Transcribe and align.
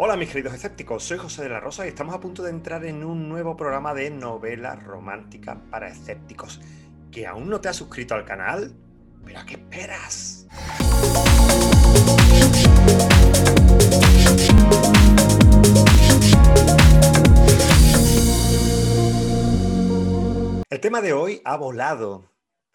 Hola 0.00 0.16
mis 0.16 0.28
queridos 0.28 0.54
escépticos, 0.54 1.02
soy 1.02 1.18
José 1.18 1.42
de 1.42 1.48
la 1.48 1.58
Rosa 1.58 1.84
y 1.84 1.88
estamos 1.88 2.14
a 2.14 2.20
punto 2.20 2.44
de 2.44 2.50
entrar 2.50 2.84
en 2.84 3.02
un 3.02 3.28
nuevo 3.28 3.56
programa 3.56 3.94
de 3.94 4.10
novela 4.10 4.76
romántica 4.76 5.60
para 5.72 5.88
escépticos. 5.88 6.60
¿Que 7.10 7.26
aún 7.26 7.48
no 7.48 7.60
te 7.60 7.68
has 7.68 7.74
suscrito 7.74 8.14
al 8.14 8.24
canal? 8.24 8.76
¿Pero 9.24 9.40
a 9.40 9.44
qué 9.44 9.54
esperas? 9.54 10.46
El 20.70 20.80
tema 20.80 21.00
de 21.00 21.12
hoy 21.12 21.42
ha 21.44 21.56
volado, 21.56 22.30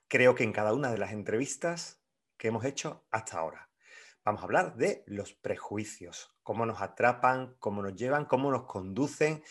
creo 0.09 0.35
que 0.35 0.43
en 0.43 0.51
cada 0.51 0.73
una 0.73 0.91
de 0.91 0.97
las 0.97 1.13
entrevistas 1.13 2.03
que 2.35 2.49
hemos 2.49 2.65
hecho 2.65 3.05
hasta 3.11 3.39
ahora. 3.39 3.72
Vamos 4.25 4.41
a 4.41 4.45
hablar 4.45 4.77
de 4.77 5.03
los 5.05 5.33
prejuicios, 5.33 6.33
cómo 6.43 6.65
nos 6.65 6.81
atrapan, 6.81 7.55
cómo 7.59 7.81
nos 7.81 7.93
llevan, 7.93 8.23
cómo 8.23 8.51
nos 8.51 8.63
conducen 8.63 9.43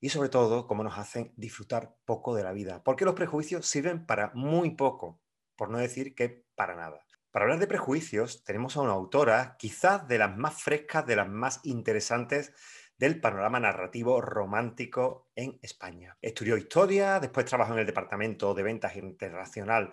y 0.00 0.08
sobre 0.08 0.30
todo 0.30 0.66
cómo 0.66 0.82
nos 0.82 0.96
hacen 0.96 1.34
disfrutar 1.36 1.94
poco 2.06 2.34
de 2.34 2.42
la 2.42 2.52
vida. 2.52 2.82
Porque 2.84 3.04
los 3.04 3.14
prejuicios 3.14 3.66
sirven 3.66 4.06
para 4.06 4.30
muy 4.32 4.76
poco, 4.76 5.20
por 5.56 5.68
no 5.68 5.76
decir 5.76 6.14
que 6.14 6.46
para 6.54 6.74
nada. 6.74 7.04
Para 7.32 7.44
hablar 7.44 7.58
de 7.58 7.66
prejuicios 7.66 8.44
tenemos 8.44 8.78
a 8.78 8.80
una 8.80 8.92
autora 8.92 9.56
quizás 9.58 10.08
de 10.08 10.16
las 10.16 10.34
más 10.34 10.54
frescas, 10.62 11.04
de 11.04 11.16
las 11.16 11.28
más 11.28 11.60
interesantes 11.62 12.54
del 12.96 13.20
panorama 13.20 13.60
narrativo 13.60 14.22
romántico 14.22 15.28
en 15.34 15.58
España. 15.60 16.16
Estudió 16.22 16.56
historia, 16.56 17.20
después 17.20 17.44
trabajó 17.44 17.74
en 17.74 17.80
el 17.80 17.86
Departamento 17.86 18.54
de 18.54 18.62
Ventas 18.62 18.96
Internacional 18.96 19.92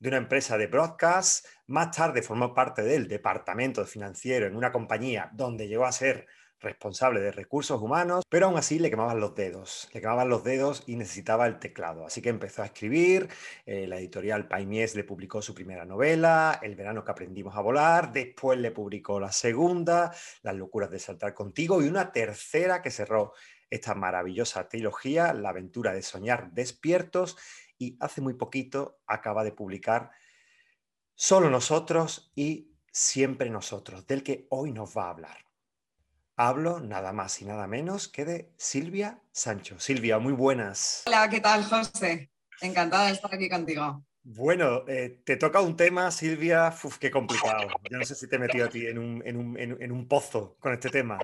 de 0.00 0.08
una 0.08 0.16
empresa 0.16 0.58
de 0.58 0.66
broadcast, 0.66 1.46
más 1.66 1.94
tarde 1.94 2.22
formó 2.22 2.54
parte 2.54 2.82
del 2.82 3.06
departamento 3.06 3.84
financiero 3.84 4.46
en 4.46 4.56
una 4.56 4.72
compañía 4.72 5.30
donde 5.32 5.68
llegó 5.68 5.84
a 5.84 5.92
ser 5.92 6.26
responsable 6.58 7.20
de 7.20 7.32
recursos 7.32 7.80
humanos, 7.80 8.24
pero 8.28 8.46
aún 8.46 8.58
así 8.58 8.78
le 8.78 8.90
quemaban 8.90 9.20
los 9.20 9.34
dedos, 9.34 9.88
le 9.92 10.00
quemaban 10.00 10.28
los 10.28 10.44
dedos 10.44 10.82
y 10.86 10.96
necesitaba 10.96 11.46
el 11.46 11.58
teclado. 11.58 12.06
Así 12.06 12.20
que 12.20 12.28
empezó 12.28 12.62
a 12.62 12.66
escribir, 12.66 13.28
eh, 13.64 13.86
la 13.86 13.98
editorial 13.98 14.46
Paimies 14.46 14.94
le 14.94 15.04
publicó 15.04 15.40
su 15.40 15.54
primera 15.54 15.84
novela, 15.84 16.58
El 16.62 16.76
verano 16.76 17.04
que 17.04 17.12
aprendimos 17.12 17.56
a 17.56 17.60
volar, 17.60 18.12
después 18.12 18.58
le 18.58 18.70
publicó 18.72 19.20
la 19.20 19.32
segunda, 19.32 20.12
Las 20.42 20.54
locuras 20.54 20.90
de 20.90 20.98
saltar 20.98 21.34
contigo, 21.34 21.82
y 21.82 21.88
una 21.88 22.12
tercera 22.12 22.82
que 22.82 22.90
cerró 22.90 23.32
esta 23.70 23.94
maravillosa 23.94 24.68
trilogía, 24.68 25.32
La 25.32 25.50
aventura 25.50 25.92
de 25.92 26.02
soñar 26.02 26.50
despiertos, 26.52 27.38
y 27.80 27.96
hace 27.98 28.20
muy 28.20 28.34
poquito 28.34 29.00
acaba 29.06 29.42
de 29.42 29.52
publicar 29.52 30.12
Solo 31.14 31.50
nosotros 31.50 32.32
y 32.34 32.70
Siempre 32.92 33.50
nosotros, 33.50 34.04
del 34.06 34.24
que 34.24 34.46
hoy 34.50 34.72
nos 34.72 34.96
va 34.96 35.04
a 35.04 35.10
hablar. 35.10 35.44
Hablo 36.34 36.80
nada 36.80 37.12
más 37.12 37.40
y 37.40 37.44
nada 37.44 37.68
menos 37.68 38.08
que 38.08 38.24
de 38.24 38.52
Silvia 38.56 39.22
Sancho. 39.30 39.78
Silvia, 39.78 40.18
muy 40.18 40.32
buenas. 40.32 41.04
Hola, 41.06 41.28
¿qué 41.30 41.40
tal, 41.40 41.62
José? 41.64 42.30
Encantada 42.60 43.06
de 43.06 43.12
estar 43.12 43.32
aquí 43.32 43.48
contigo. 43.48 44.04
Bueno, 44.22 44.84
eh, 44.88 45.20
te 45.24 45.36
toca 45.36 45.60
un 45.60 45.76
tema, 45.76 46.10
Silvia, 46.10 46.74
uf, 46.82 46.98
qué 46.98 47.10
complicado. 47.10 47.68
Yo 47.88 47.98
no 47.98 48.04
sé 48.04 48.16
si 48.16 48.26
te 48.26 48.36
he 48.36 48.38
metido 48.40 48.66
a 48.66 48.70
ti 48.70 48.86
en 48.86 48.98
un, 48.98 49.22
en 49.24 49.92
un, 49.92 50.08
pozo 50.08 50.56
con 50.58 50.72
este 50.72 50.88
tema. 50.88 51.18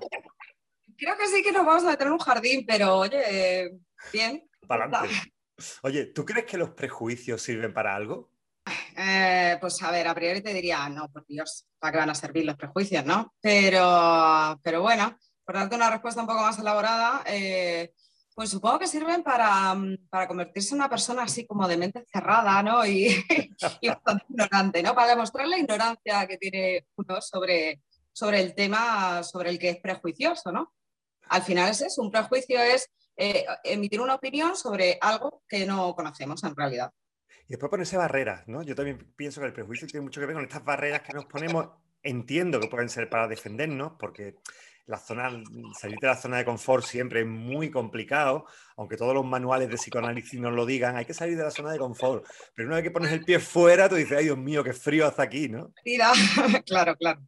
Creo 0.96 1.16
que 1.16 1.26
sí 1.26 1.42
que 1.42 1.52
nos 1.52 1.66
vamos 1.66 1.84
a 1.84 1.90
meter 1.90 2.06
en 2.06 2.12
un 2.12 2.18
jardín, 2.18 2.64
pero 2.64 2.98
oye, 2.98 3.76
bien. 4.12 4.48
Para 4.68 4.84
adelante. 4.84 5.32
Oye, 5.82 6.06
¿tú 6.06 6.24
crees 6.24 6.46
que 6.46 6.58
los 6.58 6.70
prejuicios 6.70 7.42
sirven 7.42 7.72
para 7.72 7.94
algo? 7.94 8.30
Eh, 8.96 9.56
pues 9.60 9.82
a 9.82 9.90
ver, 9.90 10.08
a 10.08 10.14
priori 10.14 10.40
te 10.40 10.52
diría, 10.52 10.88
no, 10.88 11.08
por 11.10 11.26
Dios, 11.26 11.66
¿para 11.78 11.92
qué 11.92 11.98
van 11.98 12.10
a 12.10 12.14
servir 12.14 12.44
los 12.44 12.56
prejuicios, 12.56 13.04
no? 13.04 13.34
Pero, 13.40 14.58
pero 14.62 14.82
bueno, 14.82 15.16
por 15.44 15.54
darte 15.54 15.76
una 15.76 15.90
respuesta 15.90 16.20
un 16.20 16.26
poco 16.26 16.40
más 16.40 16.58
elaborada, 16.58 17.22
eh, 17.26 17.92
pues 18.34 18.50
supongo 18.50 18.80
que 18.80 18.86
sirven 18.86 19.22
para, 19.22 19.76
para, 20.10 20.28
convertirse 20.28 20.70
en 20.70 20.80
una 20.80 20.90
persona 20.90 21.22
así 21.22 21.46
como 21.46 21.66
de 21.68 21.76
mente 21.76 22.04
cerrada, 22.12 22.62
¿no? 22.62 22.84
Y, 22.84 23.08
y 23.80 23.88
bastante 23.88 24.24
ignorante, 24.28 24.82
¿no? 24.82 24.94
Para 24.94 25.10
demostrar 25.10 25.46
la 25.46 25.58
ignorancia 25.58 26.26
que 26.26 26.36
tiene 26.36 26.86
uno 26.96 27.20
sobre, 27.20 27.80
sobre 28.12 28.40
el 28.40 28.54
tema 28.54 29.22
sobre 29.22 29.50
el 29.50 29.58
que 29.58 29.70
es 29.70 29.78
prejuicioso, 29.78 30.52
¿no? 30.52 30.74
Al 31.28 31.42
final 31.42 31.70
es 31.70 31.82
eso, 31.82 32.02
un 32.02 32.10
prejuicio 32.10 32.60
es 32.60 32.90
eh, 33.16 33.44
emitir 33.64 34.00
una 34.00 34.14
opinión 34.14 34.56
sobre 34.56 34.98
algo 35.00 35.42
que 35.48 35.64
no 35.66 35.94
conocemos 35.94 36.42
en 36.44 36.54
realidad. 36.54 36.92
Y 37.46 37.50
después 37.50 37.70
ponerse 37.70 37.96
barreras, 37.96 38.46
¿no? 38.48 38.62
Yo 38.62 38.74
también 38.74 39.12
pienso 39.16 39.40
que 39.40 39.46
el 39.46 39.52
prejuicio 39.52 39.86
tiene 39.86 40.04
mucho 40.04 40.20
que 40.20 40.26
ver 40.26 40.34
con 40.34 40.44
estas 40.44 40.64
barreras 40.64 41.02
que 41.02 41.12
nos 41.12 41.26
ponemos. 41.26 41.68
Entiendo 42.02 42.60
que 42.60 42.68
pueden 42.68 42.88
ser 42.88 43.08
para 43.08 43.26
defendernos, 43.28 43.92
porque 43.98 44.36
la 44.86 44.98
zona, 44.98 45.30
salir 45.78 45.98
de 46.00 46.06
la 46.06 46.16
zona 46.16 46.38
de 46.38 46.44
confort 46.44 46.84
siempre 46.84 47.20
es 47.20 47.26
muy 47.26 47.70
complicado, 47.70 48.46
aunque 48.76 48.96
todos 48.96 49.14
los 49.14 49.24
manuales 49.24 49.68
de 49.68 49.76
psicoanálisis 49.76 50.38
nos 50.38 50.52
lo 50.52 50.64
digan, 50.64 50.96
hay 50.96 51.04
que 51.04 51.14
salir 51.14 51.36
de 51.36 51.42
la 51.42 51.50
zona 51.50 51.72
de 51.72 51.78
confort. 51.78 52.24
Pero 52.54 52.68
una 52.68 52.76
vez 52.76 52.84
que 52.84 52.90
pones 52.92 53.12
el 53.12 53.24
pie 53.24 53.40
fuera, 53.40 53.88
tú 53.88 53.96
dices, 53.96 54.18
ay 54.18 54.24
Dios 54.24 54.38
mío, 54.38 54.62
qué 54.62 54.72
frío 54.72 55.06
hace 55.06 55.22
aquí, 55.22 55.48
¿no? 55.48 55.72
claro, 56.66 56.96
claro. 56.96 57.20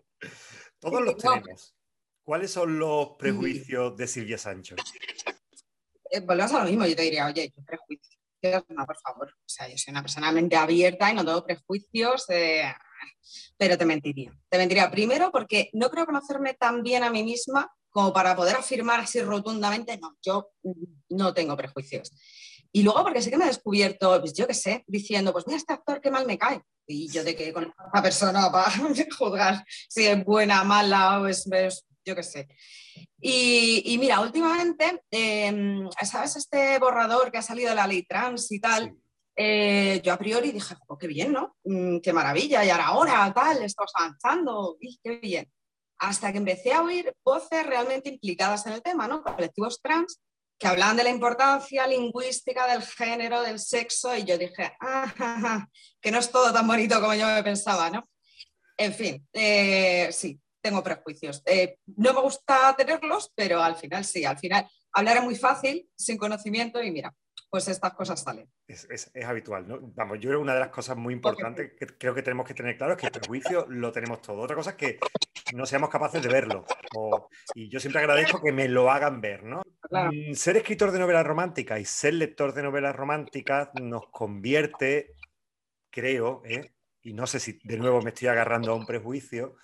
Todos 0.78 1.02
los 1.02 1.16
tenemos. 1.16 1.74
¿Cuáles 2.22 2.50
son 2.50 2.78
los 2.78 3.16
prejuicios 3.18 3.96
de 3.96 4.06
Silvia 4.06 4.38
Sancho? 4.38 4.76
Eh, 6.10 6.20
volvemos 6.20 6.52
a 6.52 6.60
lo 6.60 6.64
mismo, 6.64 6.86
yo 6.86 6.96
te 6.96 7.02
diría, 7.02 7.26
oye, 7.26 7.52
¿qué 7.54 7.62
prejuicios? 7.62 8.18
No, 8.68 8.86
por 8.86 8.96
favor. 8.98 9.28
O 9.30 9.48
sea, 9.48 9.68
yo 9.68 9.76
soy 9.76 9.90
una 9.90 10.02
persona 10.02 10.30
mente 10.30 10.56
abierta 10.56 11.10
y 11.10 11.14
no 11.14 11.24
tengo 11.24 11.44
prejuicios, 11.44 12.24
eh, 12.30 12.72
pero 13.56 13.76
te 13.76 13.84
mentiría. 13.84 14.32
Te 14.48 14.58
mentiría 14.58 14.90
primero 14.90 15.30
porque 15.32 15.70
no 15.72 15.90
creo 15.90 16.06
conocerme 16.06 16.54
tan 16.54 16.82
bien 16.82 17.02
a 17.02 17.10
mí 17.10 17.24
misma 17.24 17.70
como 17.90 18.12
para 18.12 18.36
poder 18.36 18.56
afirmar 18.56 19.00
así 19.00 19.20
rotundamente, 19.20 19.98
no, 19.98 20.16
yo 20.22 20.50
no 21.08 21.34
tengo 21.34 21.56
prejuicios. 21.56 22.12
Y 22.70 22.82
luego 22.82 23.02
porque 23.02 23.22
sé 23.22 23.30
que 23.30 23.38
me 23.38 23.44
he 23.44 23.48
descubierto, 23.48 24.20
pues 24.20 24.34
yo 24.34 24.46
qué 24.46 24.54
sé, 24.54 24.84
diciendo, 24.86 25.32
pues 25.32 25.46
mira, 25.46 25.56
este 25.56 25.72
actor 25.72 26.00
qué 26.00 26.10
mal 26.10 26.26
me 26.26 26.38
cae. 26.38 26.62
Y 26.86 27.10
yo 27.10 27.24
de 27.24 27.34
que 27.34 27.52
con 27.52 27.64
esta 27.64 28.02
persona 28.02 28.52
para 28.52 28.70
juzgar 29.18 29.64
si 29.88 30.06
es 30.06 30.24
buena, 30.24 30.64
mala 30.64 31.20
o 31.20 31.26
es 31.26 31.48
yo 32.08 32.16
qué 32.16 32.22
sé. 32.22 32.48
Y, 33.20 33.96
mira, 33.98 34.20
últimamente, 34.20 35.02
em, 35.10 35.88
¿sabes 36.02 36.36
este 36.36 36.78
borrador 36.78 37.30
que 37.30 37.38
ha 37.38 37.42
salido 37.42 37.70
de 37.70 37.76
la 37.76 37.86
ley 37.86 38.02
trans 38.04 38.50
y 38.50 38.60
tal? 38.60 38.94
Eh, 39.36 40.00
yo 40.02 40.12
a 40.12 40.18
priori 40.18 40.50
dije, 40.50 40.74
qué 40.98 41.06
bien, 41.06 41.32
¿no? 41.32 41.56
Mm, 41.64 41.98
qué 42.00 42.12
maravilla, 42.12 42.64
y 42.64 42.70
ahora, 42.70 42.86
ahora 42.86 43.32
tal, 43.32 43.62
estamos 43.62 43.92
avanzando, 43.94 44.76
qué 45.02 45.18
bien. 45.18 45.48
Hasta 45.98 46.32
que 46.32 46.38
empecé 46.38 46.72
a 46.72 46.82
oír 46.82 47.12
voces 47.24 47.64
realmente 47.66 48.08
implicadas 48.08 48.66
en 48.66 48.72
el 48.72 48.82
tema, 48.82 49.06
¿no? 49.06 49.22
Colectivos 49.22 49.80
trans 49.82 50.20
que 50.58 50.66
hablaban 50.66 50.96
de 50.96 51.04
la 51.04 51.10
importancia 51.10 51.86
lingüística 51.86 52.66
del 52.66 52.82
género, 52.82 53.42
del 53.42 53.60
sexo, 53.60 54.16
y 54.16 54.24
yo 54.24 54.36
dije, 54.36 54.72
ah, 54.80 55.66
que 56.00 56.10
no 56.10 56.18
es 56.18 56.30
todo 56.32 56.52
tan 56.52 56.66
bonito 56.66 57.00
como 57.00 57.14
yo 57.14 57.26
me 57.26 57.44
pensaba, 57.44 57.90
¿no? 57.90 58.02
En 58.76 58.92
fin, 58.94 59.26
eh, 59.32 60.08
sí, 60.12 60.40
tengo 60.60 60.82
prejuicios. 60.82 61.42
Eh, 61.46 61.78
no 61.96 62.12
me 62.12 62.20
gusta 62.20 62.74
tenerlos, 62.76 63.32
pero 63.34 63.62
al 63.62 63.76
final 63.76 64.04
sí, 64.04 64.24
al 64.24 64.38
final 64.38 64.66
hablar 64.92 65.18
es 65.18 65.22
muy 65.24 65.36
fácil, 65.36 65.88
sin 65.96 66.16
conocimiento 66.16 66.82
y 66.82 66.90
mira, 66.90 67.14
pues 67.50 67.68
estas 67.68 67.94
cosas 67.94 68.20
salen. 68.20 68.50
Es, 68.66 69.10
habitual, 69.24 69.66
¿no? 69.66 69.78
Vamos, 69.94 70.18
yo 70.18 70.28
creo 70.28 70.40
que 70.40 70.42
una 70.42 70.54
de 70.54 70.60
las 70.60 70.68
cosas 70.68 70.96
muy 70.96 71.14
importantes 71.14 71.72
que 71.78 71.86
creo 71.86 72.14
que 72.14 72.22
tenemos 72.22 72.46
que 72.46 72.54
tener 72.54 72.76
claro 72.76 72.92
es 72.92 72.98
que 72.98 73.06
el 73.06 73.12
prejuicio 73.12 73.66
lo 73.68 73.90
tenemos 73.92 74.20
todo. 74.20 74.40
Otra 74.40 74.56
cosa 74.56 74.70
es 74.70 74.76
que 74.76 74.98
no 75.54 75.64
seamos 75.64 75.88
capaces 75.88 76.22
de 76.22 76.28
verlo. 76.28 76.66
y 77.54 77.68
yo 77.68 77.80
siempre 77.80 78.00
agradezco 78.00 78.42
que 78.42 78.52
me 78.52 78.68
lo 78.68 78.90
hagan 78.90 79.20
ver, 79.20 79.44
¿no? 79.44 79.62
Mm, 79.90 80.34
ser 80.34 80.58
escritor 80.58 80.90
de 80.90 80.98
novelas 80.98 81.26
románticas 81.26 81.80
y 81.80 81.84
ser 81.84 82.14
lector 82.14 82.52
de 82.52 82.62
novelas 82.62 82.94
románticas 82.94 83.70
nos 83.80 84.08
convierte, 84.10 85.14
creo, 85.90 86.42
¿eh? 86.44 86.72
y 87.02 87.14
no 87.14 87.26
sé 87.26 87.40
si 87.40 87.58
de 87.64 87.78
nuevo 87.78 88.02
me 88.02 88.10
estoy 88.10 88.28
agarrando 88.28 88.72
a 88.72 88.74
un 88.74 88.84
prejuicio, 88.84 89.56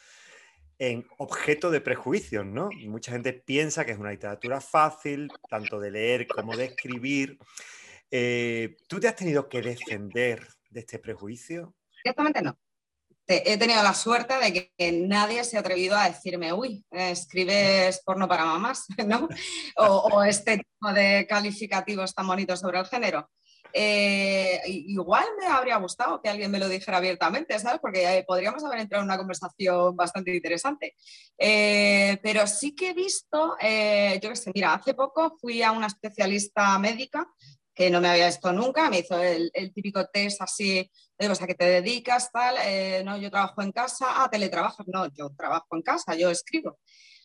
en 0.78 1.06
objeto 1.18 1.70
de 1.70 1.80
prejuicios, 1.80 2.44
¿no? 2.44 2.70
mucha 2.88 3.12
gente 3.12 3.32
piensa 3.32 3.84
que 3.84 3.92
es 3.92 3.98
una 3.98 4.10
literatura 4.10 4.60
fácil, 4.60 5.30
tanto 5.48 5.80
de 5.80 5.90
leer 5.90 6.26
como 6.26 6.56
de 6.56 6.66
escribir. 6.66 7.38
Eh, 8.10 8.76
¿Tú 8.88 9.00
te 9.00 9.08
has 9.08 9.16
tenido 9.16 9.48
que 9.48 9.62
defender 9.62 10.46
de 10.70 10.80
este 10.80 10.98
prejuicio? 10.98 11.74
Directamente 12.02 12.42
no. 12.42 12.58
He 13.26 13.56
tenido 13.56 13.82
la 13.82 13.94
suerte 13.94 14.34
de 14.34 14.70
que 14.76 14.92
nadie 14.92 15.44
se 15.44 15.56
ha 15.56 15.60
atrevido 15.60 15.96
a 15.96 16.10
decirme, 16.10 16.52
uy, 16.52 16.84
escribes 16.90 18.02
porno 18.04 18.28
para 18.28 18.44
mamás, 18.44 18.84
¿no? 19.06 19.28
O, 19.76 19.86
o 19.86 20.22
este 20.22 20.58
tipo 20.58 20.92
de 20.92 21.26
calificativos 21.26 22.14
tan 22.14 22.26
bonitos 22.26 22.60
sobre 22.60 22.80
el 22.80 22.86
género. 22.86 23.30
Eh, 23.76 24.60
igual 24.66 25.24
me 25.36 25.46
habría 25.46 25.76
gustado 25.78 26.22
que 26.22 26.28
alguien 26.28 26.48
me 26.48 26.60
lo 26.60 26.68
dijera 26.68 26.98
abiertamente, 26.98 27.58
¿sabes? 27.58 27.80
Porque 27.80 28.18
eh, 28.18 28.24
podríamos 28.24 28.62
haber 28.62 28.78
entrado 28.78 29.02
en 29.02 29.08
una 29.08 29.18
conversación 29.18 29.96
bastante 29.96 30.32
interesante. 30.32 30.94
Eh, 31.36 32.16
pero 32.22 32.46
sí 32.46 32.72
que 32.76 32.90
he 32.90 32.94
visto, 32.94 33.56
yo 33.58 34.30
qué 34.30 34.36
sé, 34.36 34.52
mira, 34.54 34.74
hace 34.74 34.94
poco 34.94 35.36
fui 35.40 35.60
a 35.62 35.72
una 35.72 35.88
especialista 35.88 36.78
médica 36.78 37.28
que 37.74 37.90
no 37.90 38.00
me 38.00 38.08
había 38.08 38.26
visto 38.26 38.52
nunca, 38.52 38.88
me 38.88 39.00
hizo 39.00 39.20
el, 39.20 39.50
típico 39.74 40.06
test 40.06 40.40
así, 40.40 40.88
de, 41.18 41.28
o 41.28 41.34
te 41.34 41.64
dedicas, 41.64 42.30
tal, 42.30 42.54
no, 43.04 43.16
yo 43.16 43.28
trabajo 43.28 43.60
en 43.62 43.72
casa, 43.72 44.22
ah, 44.22 44.30
teletrabajas, 44.30 44.86
no, 44.86 45.12
yo 45.12 45.30
trabajo 45.36 45.66
en 45.72 45.82
casa, 45.82 46.14
yo 46.14 46.30
escribo. 46.30 46.78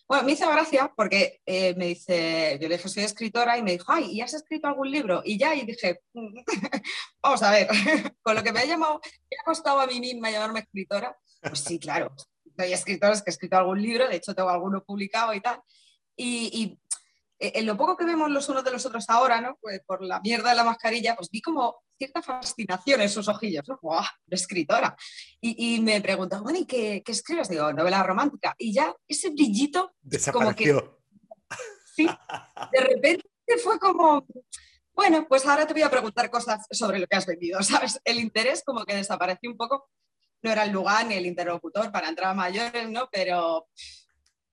Bueno, 0.10 0.24
me 0.24 0.32
hizo 0.32 0.50
gracia 0.50 0.92
porque 0.96 1.40
eh, 1.46 1.76
me 1.76 1.86
dice, 1.86 2.58
yo 2.60 2.68
le 2.68 2.78
dije, 2.78 2.90
soy 2.90 3.04
escritora 3.04 3.60
y 3.60 3.62
me 3.62 3.74
dijo, 3.74 3.92
ay, 3.92 4.06
¿y 4.12 4.22
has 4.22 4.34
escrito 4.34 4.68
algún 4.68 4.90
libro? 4.90 5.22
Y 5.24 5.38
ya, 5.38 5.54
y 5.54 5.68
dije, 5.68 6.02
vamos 7.22 7.44
a 7.44 7.52
ver, 7.52 7.68
con 8.24 8.34
lo 8.34 8.42
que 8.42 8.52
me 8.52 8.62
ha 8.62 8.66
llamado, 8.66 9.00
me 9.04 9.38
ha 9.40 9.44
costado 9.46 9.80
a 9.80 9.86
mí 9.86 10.00
misma 10.00 10.32
llamarme 10.32 10.62
escritora, 10.62 11.16
pues 11.44 11.60
sí, 11.60 11.78
claro, 11.78 12.12
soy 12.58 12.74
escritora, 12.74 13.14
es 13.14 13.22
que 13.22 13.30
he 13.30 13.34
escrito 13.34 13.58
algún 13.58 13.80
libro, 13.80 14.08
de 14.08 14.16
hecho 14.16 14.34
tengo 14.34 14.50
alguno 14.50 14.84
publicado 14.84 15.32
y 15.36 15.42
tal. 15.42 15.62
Y, 16.18 16.80
en 17.40 17.66
lo 17.66 17.78
poco 17.78 17.96
que 17.96 18.06
vemos 18.06 18.30
los 18.30 18.50
unos 18.50 18.64
de 18.64 18.72
los 18.72 18.86
otros 18.86 19.06
ahora, 19.10 19.40
¿no? 19.40 19.58
Pues 19.62 19.82
por 19.86 20.04
la 20.04 20.20
mierda 20.20 20.50
de 20.50 20.56
la 20.56 20.64
mascarilla, 20.64 21.16
pues 21.16 21.30
vi 21.30 21.42
como 21.42 21.84
cierta 21.98 22.22
fascinación 22.22 23.02
en 23.02 23.10
sus 23.10 23.28
ojillos, 23.28 23.64
¿no? 23.68 23.80
¡Wow! 23.82 24.04
escritora. 24.30 24.96
Y, 25.42 25.80
me 25.82 26.02
preguntó, 26.02 26.42
bueno, 26.42 26.60
¿y 26.60 26.66
qué, 26.66 27.02
qué, 27.04 27.12
escribes? 27.12 27.50
Digo, 27.50 27.72
novela 27.74 28.04
romántica. 28.04 28.56
Y 28.58 28.74
ya 28.74 28.94
ese 29.08 29.30
brillito... 29.30 29.94
Desapareció. 30.02 30.80
Como 30.80 30.92
que, 30.92 31.56
sí, 31.96 32.10
de 32.72 32.82
repente 32.82 33.30
fue 33.64 33.80
como, 33.80 34.26
bueno, 34.94 35.26
pues 35.28 35.46
ahora 35.46 35.66
te 35.66 35.74
voy 35.74 35.82
a 35.84 35.90
preguntar 35.90 36.30
cosas 36.30 36.66
sobre 36.72 37.00
lo 37.00 37.08
que 37.08 37.16
has 37.16 37.26
vendido, 37.26 37.62
¿sabes? 37.64 38.00
El 38.04 38.20
interés 38.20 38.64
como 38.66 38.86
que 38.86 38.96
desapareció 38.96 39.50
un 39.50 39.58
poco. 39.58 39.90
No 40.42 40.52
era 40.52 40.64
el 40.64 40.72
lugar 40.72 41.06
ni 41.06 41.16
el 41.16 41.26
interlocutor 41.26 41.92
para 41.92 42.08
entrar 42.08 42.32
a 42.32 42.34
mayores, 42.34 42.90
¿no? 42.90 43.10
Pero 43.12 43.68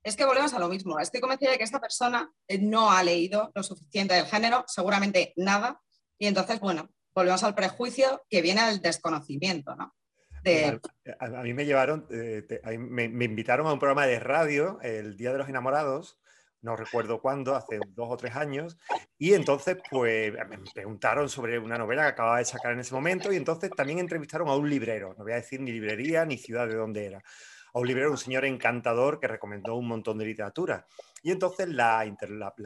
es 0.06 0.14
que 0.14 0.24
volvemos 0.24 0.54
a 0.54 0.60
lo 0.60 0.68
mismo. 0.68 1.00
Estoy 1.00 1.20
convencida 1.20 1.50
de 1.50 1.58
que 1.58 1.64
esta 1.64 1.80
persona 1.80 2.30
eh, 2.46 2.58
no 2.58 2.92
ha 2.92 3.02
leído 3.02 3.50
lo 3.56 3.62
suficiente 3.64 4.14
del 4.14 4.26
género, 4.26 4.64
seguramente 4.68 5.32
nada. 5.34 5.80
Y 6.16 6.28
entonces, 6.28 6.60
bueno, 6.60 6.88
volvemos 7.12 7.42
al 7.42 7.56
prejuicio 7.56 8.24
que 8.30 8.40
viene 8.40 8.64
del 8.66 8.80
desconocimiento, 8.80 9.74
¿no? 9.74 9.94
A, 11.18 11.42
mí 11.42 11.54
me 11.54 11.66
llevaron, 11.66 12.06
eh, 12.08 12.46
me, 12.78 13.24
invitaron 13.24 13.66
a 13.66 13.72
un 13.72 13.80
programa 13.80 14.06
de 14.06 14.20
radio 14.20 14.78
el 14.80 15.16
Día 15.16 15.32
de 15.32 15.38
los 15.38 15.48
Enamorados, 15.48 16.20
no 16.62 16.76
recuerdo 16.76 17.20
cuándo, 17.20 17.56
hace 17.56 17.80
dos 17.88 18.06
o 18.08 18.16
tres 18.16 18.36
años, 18.36 18.78
y 19.18 19.34
entonces 19.34 19.76
pues 19.90 20.32
me 20.48 20.58
preguntaron 20.72 21.28
sobre 21.28 21.58
una 21.58 21.78
novela 21.78 22.02
que 22.02 22.08
acababa 22.10 22.38
de 22.38 22.44
sacar 22.44 22.70
en 22.70 22.78
ese 22.78 22.94
momento 22.94 23.32
y 23.32 23.36
entonces 23.36 23.70
también 23.76 23.98
entrevistaron 23.98 24.46
a 24.46 24.54
un 24.54 24.70
librero, 24.70 25.16
no 25.18 25.24
voy 25.24 25.32
a 25.32 25.36
decir 25.36 25.60
ni 25.60 25.72
librería 25.72 26.24
ni 26.24 26.38
ciudad 26.38 26.68
de 26.68 26.76
dónde 26.76 27.06
era 27.06 27.24
a 27.76 27.78
un 27.78 27.86
librero, 27.86 28.10
un 28.10 28.16
señor 28.16 28.46
encantador 28.46 29.20
que 29.20 29.28
recomendó 29.28 29.74
un 29.74 29.86
montón 29.86 30.16
de 30.16 30.24
literatura. 30.24 30.86
Y 31.22 31.30
entonces 31.30 31.68
la, 31.68 32.06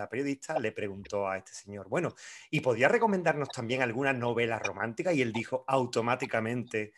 periodista 0.09 0.61
le 0.61 0.71
preguntó 0.71 1.29
a 1.29 1.37
este 1.37 1.53
señor, 1.53 1.89
bueno, 1.89 2.15
¿y 2.49 2.61
podía 2.61 2.87
recomendarnos 2.87 3.49
también 3.49 3.83
alguna 3.83 4.13
novela 4.13 4.61
romántica? 4.61 5.13
Y 5.13 5.21
él 5.21 5.33
dijo 5.33 5.65
automáticamente, 5.67 6.93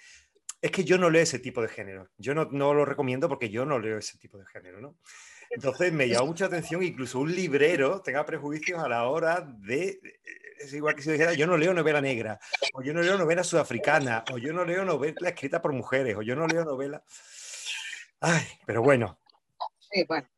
es 0.61 0.71
que 0.71 0.85
yo 0.85 0.99
no 0.99 1.09
leo 1.09 1.23
ese 1.23 1.39
tipo 1.39 1.63
de 1.63 1.69
género. 1.69 2.11
Yo 2.19 2.35
no, 2.35 2.49
no 2.53 2.75
lo 2.75 2.85
recomiendo 2.85 3.31
porque 3.31 3.49
yo 3.49 3.65
no 3.65 3.79
leo 3.79 3.97
ese 3.97 4.19
tipo 4.19 4.37
de 4.37 4.45
género, 4.45 4.83
¿no? 4.83 4.99
Entonces 5.49 5.91
me 5.91 6.07
llamó 6.07 6.27
mucha 6.27 6.47
atención, 6.47 6.83
incluso 6.83 7.19
un 7.19 7.35
librero 7.35 8.03
tenga 8.03 8.27
prejuicios 8.27 8.83
a 8.83 8.89
la 8.89 9.09
hora 9.09 9.41
de. 9.41 10.01
Es 10.59 10.73
igual 10.75 10.95
que 10.95 11.03
si 11.03 11.13
dijera, 11.13 11.33
yo 11.33 11.47
no 11.47 11.57
leo 11.57 11.73
novela 11.73 12.03
negra, 12.03 12.39
o 12.75 12.83
yo 12.83 12.93
no 12.93 13.01
leo 13.01 13.17
novela 13.17 13.43
sudafricana, 13.43 14.23
o 14.33 14.39
yo 14.39 14.53
no 14.53 14.65
leo 14.65 14.85
novela 14.85 15.31
escrita 15.31 15.63
por 15.63 15.73
mujeres, 15.73 16.15
o 16.17 16.23
yo 16.23 16.37
no 16.37 16.47
leo 16.47 16.65
novela. 16.65 17.03
Ay, 18.23 18.45
pero 18.65 18.83
bueno. 18.83 19.19
Sí, 19.91 20.05
bueno. 20.05 20.29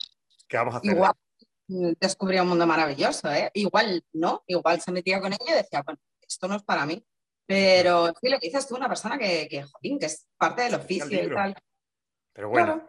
¿Qué 0.49 0.57
vamos 0.57 0.75
a 0.75 0.79
hacer? 0.79 0.93
Igual 0.93 1.13
descubría 1.67 2.43
un 2.43 2.49
mundo 2.49 2.67
maravilloso, 2.67 3.31
¿eh? 3.31 3.51
Igual 3.55 4.05
no, 4.15 4.43
igual 4.47 4.81
se 4.81 4.91
metía 4.91 5.21
con 5.21 5.33
ella 5.33 5.53
y 5.53 5.55
decía, 5.55 5.83
bueno, 5.83 6.01
esto 6.21 6.49
no 6.49 6.57
es 6.57 6.63
para 6.63 6.87
mí. 6.87 7.07
Pero 7.47 8.09
sí, 8.21 8.31
lo 8.31 8.39
que 8.39 8.47
dices 8.47 8.67
tú, 8.67 8.75
una 8.75 8.89
persona 8.89 9.19
que, 9.19 9.49
que, 9.49 9.67
que 9.99 10.07
es 10.07 10.27
parte 10.37 10.63
del 10.63 10.75
oficio 10.75 11.23
y 11.23 11.31
tal. 11.31 11.55
Pero 12.33 12.49
bueno. 12.49 12.87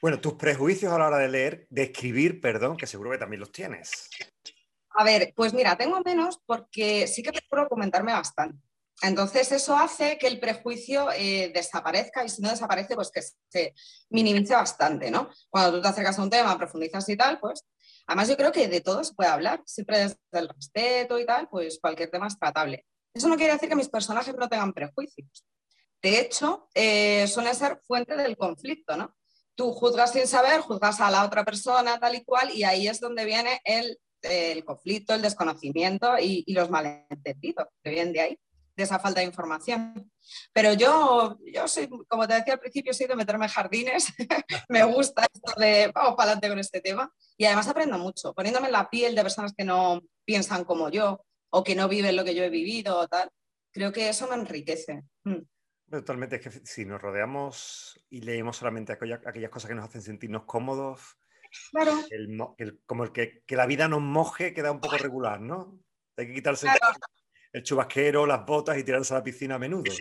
Bueno, 0.00 0.20
tus 0.20 0.34
prejuicios 0.34 0.92
a 0.92 0.98
la 0.98 1.06
hora 1.08 1.18
de 1.18 1.28
leer, 1.28 1.66
de 1.70 1.84
escribir, 1.84 2.40
perdón, 2.40 2.76
que 2.76 2.86
seguro 2.86 3.10
que 3.10 3.18
también 3.18 3.40
los 3.40 3.50
tienes. 3.50 4.10
A 4.90 5.04
ver, 5.04 5.32
pues 5.34 5.52
mira, 5.54 5.76
tengo 5.76 6.00
menos 6.02 6.40
porque 6.46 7.06
sí 7.08 7.22
que 7.22 7.32
puedo 7.48 7.68
comentarme 7.68 8.12
bastante. 8.12 8.67
Entonces, 9.02 9.52
eso 9.52 9.76
hace 9.76 10.18
que 10.18 10.26
el 10.26 10.40
prejuicio 10.40 11.08
eh, 11.12 11.52
desaparezca 11.54 12.24
y 12.24 12.28
si 12.28 12.42
no 12.42 12.50
desaparece, 12.50 12.96
pues 12.96 13.10
que 13.10 13.22
se 13.22 13.74
minimice 14.10 14.54
bastante, 14.54 15.10
¿no? 15.10 15.30
Cuando 15.48 15.76
tú 15.76 15.82
te 15.82 15.88
acercas 15.88 16.18
a 16.18 16.22
un 16.22 16.30
tema, 16.30 16.58
profundizas 16.58 17.08
y 17.08 17.16
tal, 17.16 17.38
pues 17.38 17.64
además 18.06 18.28
yo 18.28 18.36
creo 18.36 18.50
que 18.50 18.66
de 18.66 18.80
todo 18.80 19.04
se 19.04 19.14
puede 19.14 19.30
hablar, 19.30 19.62
siempre 19.66 19.98
desde 19.98 20.18
el 20.32 20.48
respeto 20.48 21.18
y 21.18 21.26
tal, 21.26 21.48
pues 21.48 21.78
cualquier 21.80 22.10
tema 22.10 22.26
es 22.26 22.38
tratable. 22.38 22.86
Eso 23.14 23.28
no 23.28 23.36
quiere 23.36 23.52
decir 23.52 23.68
que 23.68 23.76
mis 23.76 23.88
personajes 23.88 24.34
no 24.36 24.48
tengan 24.48 24.72
prejuicios. 24.72 25.44
De 26.02 26.18
hecho, 26.20 26.68
eh, 26.74 27.26
suele 27.28 27.54
ser 27.54 27.80
fuente 27.86 28.16
del 28.16 28.36
conflicto, 28.36 28.96
¿no? 28.96 29.14
Tú 29.54 29.72
juzgas 29.72 30.12
sin 30.12 30.26
saber, 30.26 30.60
juzgas 30.60 31.00
a 31.00 31.10
la 31.10 31.24
otra 31.24 31.44
persona 31.44 32.00
tal 32.00 32.16
y 32.16 32.24
cual, 32.24 32.50
y 32.50 32.64
ahí 32.64 32.88
es 32.88 33.00
donde 33.00 33.24
viene 33.24 33.60
el, 33.64 33.98
conflicto, 34.64 35.14
el 35.14 35.22
desconocimiento 35.22 36.18
y, 36.18 36.42
y 36.46 36.52
los 36.52 36.70
malentendidos 36.70 37.66
que 37.82 37.90
vienen 37.90 38.12
de 38.12 38.20
ahí 38.20 38.38
de 38.78 38.84
esa 38.84 39.00
falta 39.00 39.20
de 39.20 39.26
información. 39.26 40.08
Pero 40.52 40.72
yo, 40.72 41.36
yo 41.52 41.66
soy, 41.66 41.88
como 42.06 42.28
te 42.28 42.34
decía 42.34 42.54
al 42.54 42.60
principio, 42.60 42.94
soy 42.94 43.08
de 43.08 43.16
meterme 43.16 43.46
en 43.46 43.50
jardines. 43.50 44.14
me 44.68 44.84
gusta 44.84 45.26
esto 45.34 45.60
de 45.60 45.90
vamos 45.92 46.14
para 46.14 46.30
adelante 46.30 46.48
con 46.48 46.58
este 46.60 46.80
tema. 46.80 47.12
Y 47.36 47.44
además 47.44 47.66
aprendo 47.66 47.98
mucho, 47.98 48.32
poniéndome 48.34 48.68
en 48.68 48.72
la 48.72 48.88
piel 48.88 49.16
de 49.16 49.22
personas 49.22 49.52
que 49.52 49.64
no 49.64 50.00
piensan 50.24 50.64
como 50.64 50.90
yo 50.90 51.24
o 51.50 51.64
que 51.64 51.74
no 51.74 51.88
viven 51.88 52.14
lo 52.14 52.24
que 52.24 52.36
yo 52.36 52.44
he 52.44 52.50
vivido 52.50 52.96
o 52.96 53.08
tal. 53.08 53.28
Creo 53.72 53.92
que 53.92 54.08
eso 54.08 54.28
me 54.28 54.36
enriquece. 54.36 55.02
Mm. 55.24 55.42
Totalmente, 55.90 56.36
es 56.36 56.42
que 56.42 56.50
si 56.64 56.84
nos 56.84 57.02
rodeamos 57.02 58.00
y 58.10 58.20
leemos 58.20 58.58
solamente 58.58 58.92
aquellas, 58.92 59.50
cosas 59.50 59.68
que 59.68 59.74
nos 59.74 59.86
hacen 59.86 60.02
sentirnos 60.02 60.44
cómodos, 60.44 61.16
claro. 61.72 61.92
como 62.86 63.04
el 63.04 63.12
que, 63.12 63.42
que, 63.44 63.56
la 63.56 63.66
vida 63.66 63.88
nos 63.88 64.02
moje 64.02 64.52
queda 64.52 64.70
un 64.70 64.80
poco 64.80 64.98
regular, 64.98 65.40
¿no? 65.40 65.80
Hay 66.16 66.26
que 66.26 66.34
quitarse 66.34 66.68
el 67.58 67.64
chubasquero, 67.64 68.26
las 68.26 68.46
botas 68.46 68.78
y 68.78 68.84
tirarse 68.84 69.12
a 69.12 69.18
la 69.18 69.22
piscina 69.22 69.56
a 69.56 69.58
menudo. 69.58 69.92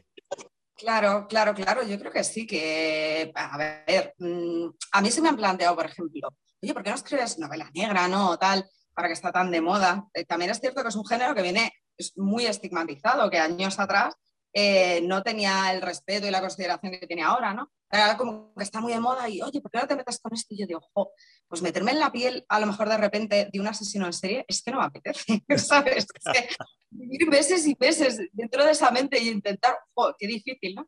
Claro, 0.75 1.27
claro, 1.27 1.53
claro. 1.55 1.83
Yo 1.83 1.99
creo 1.99 2.11
que 2.11 2.23
sí, 2.23 2.45
que, 2.45 3.31
a 3.33 3.57
ver, 3.57 4.13
mm, 4.19 4.67
a 4.91 5.01
mí 5.01 5.11
se 5.11 5.21
me 5.21 5.29
han 5.29 5.35
planteado, 5.35 5.75
por 5.75 5.87
ejemplo, 5.87 6.29
oye, 6.61 6.73
¿por 6.73 6.83
qué 6.83 6.91
no 6.91 6.95
escribes 6.95 7.39
novela 7.39 7.69
negra, 7.73 8.07
no? 8.07 8.37
Tal, 8.37 8.63
para 8.93 9.07
que 9.07 9.15
está 9.15 9.31
tan 9.31 9.49
de 9.51 9.61
moda. 9.61 10.05
Eh, 10.13 10.25
también 10.25 10.51
es 10.51 10.59
cierto 10.59 10.83
que 10.83 10.89
es 10.89 10.95
un 10.95 11.05
género 11.05 11.33
que 11.33 11.41
viene 11.41 11.73
muy 12.15 12.45
estigmatizado, 12.45 13.29
que 13.29 13.39
años 13.39 13.79
atrás 13.79 14.15
eh, 14.53 15.01
no 15.01 15.23
tenía 15.23 15.73
el 15.73 15.81
respeto 15.81 16.27
y 16.27 16.31
la 16.31 16.41
consideración 16.41 16.93
que 16.93 17.07
tiene 17.07 17.23
ahora, 17.23 17.53
¿no? 17.55 17.71
Ahora 17.89 18.17
como 18.17 18.53
que 18.53 18.63
está 18.63 18.81
muy 18.81 18.93
de 18.93 18.99
moda 18.99 19.29
y, 19.29 19.41
oye, 19.41 19.61
¿por 19.61 19.71
qué 19.71 19.79
no 19.79 19.87
te 19.87 19.95
metes 19.95 20.19
con 20.19 20.33
esto? 20.33 20.53
Y 20.53 20.59
yo 20.59 20.67
digo, 20.67 20.81
jo, 20.93 21.11
pues 21.47 21.61
meterme 21.61 21.91
en 21.91 21.99
la 21.99 22.11
piel 22.11 22.45
a 22.49 22.59
lo 22.59 22.67
mejor 22.67 22.89
de 22.89 22.97
repente 22.97 23.49
de 23.51 23.59
un 23.59 23.67
asesino 23.67 24.05
en 24.05 24.13
serie 24.13 24.45
es 24.47 24.61
que 24.61 24.71
no 24.71 24.79
me 24.79 24.85
apetece, 24.85 25.43
¿sabes? 25.57 26.05
Es 26.13 26.33
que 26.33 26.49
vivir 26.89 27.27
meses 27.29 27.65
y 27.65 27.75
meses 27.79 28.19
dentro 28.33 28.65
de 28.65 28.71
esa 28.71 28.91
mente 28.91 29.19
y 29.19 29.29
intentar, 29.29 29.77
jo, 29.93 30.13
qué 30.17 30.27
difícil, 30.27 30.75
¿no? 30.75 30.87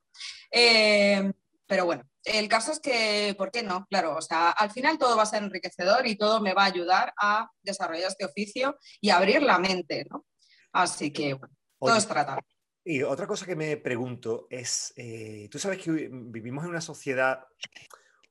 Eh, 0.51 1.31
pero 1.65 1.85
bueno, 1.85 2.03
el 2.23 2.49
caso 2.49 2.71
es 2.71 2.79
que, 2.79 3.35
¿por 3.37 3.51
qué 3.51 3.63
no? 3.63 3.85
Claro, 3.89 4.17
o 4.17 4.21
sea, 4.21 4.49
al 4.49 4.71
final 4.71 4.97
todo 4.97 5.15
va 5.15 5.23
a 5.23 5.27
ser 5.27 5.43
enriquecedor 5.43 6.05
y 6.07 6.17
todo 6.17 6.41
me 6.41 6.53
va 6.53 6.63
a 6.63 6.67
ayudar 6.67 7.13
a 7.17 7.49
desarrollar 7.61 8.09
este 8.09 8.25
oficio 8.25 8.77
y 8.99 9.11
abrir 9.11 9.43
la 9.43 9.59
mente, 9.59 10.05
¿no? 10.09 10.25
Así 10.73 11.11
que, 11.11 11.33
bueno, 11.35 11.55
todo 11.79 11.95
es 11.95 12.07
tratable. 12.07 12.45
Y 12.91 13.03
otra 13.03 13.27
cosa 13.27 13.45
que 13.45 13.55
me 13.55 13.77
pregunto 13.77 14.47
es, 14.49 14.93
eh, 14.95 15.47
tú 15.51 15.59
sabes 15.59 15.77
que 15.77 16.09
vivimos 16.11 16.63
en 16.63 16.71
una 16.71 16.81
sociedad 16.81 17.45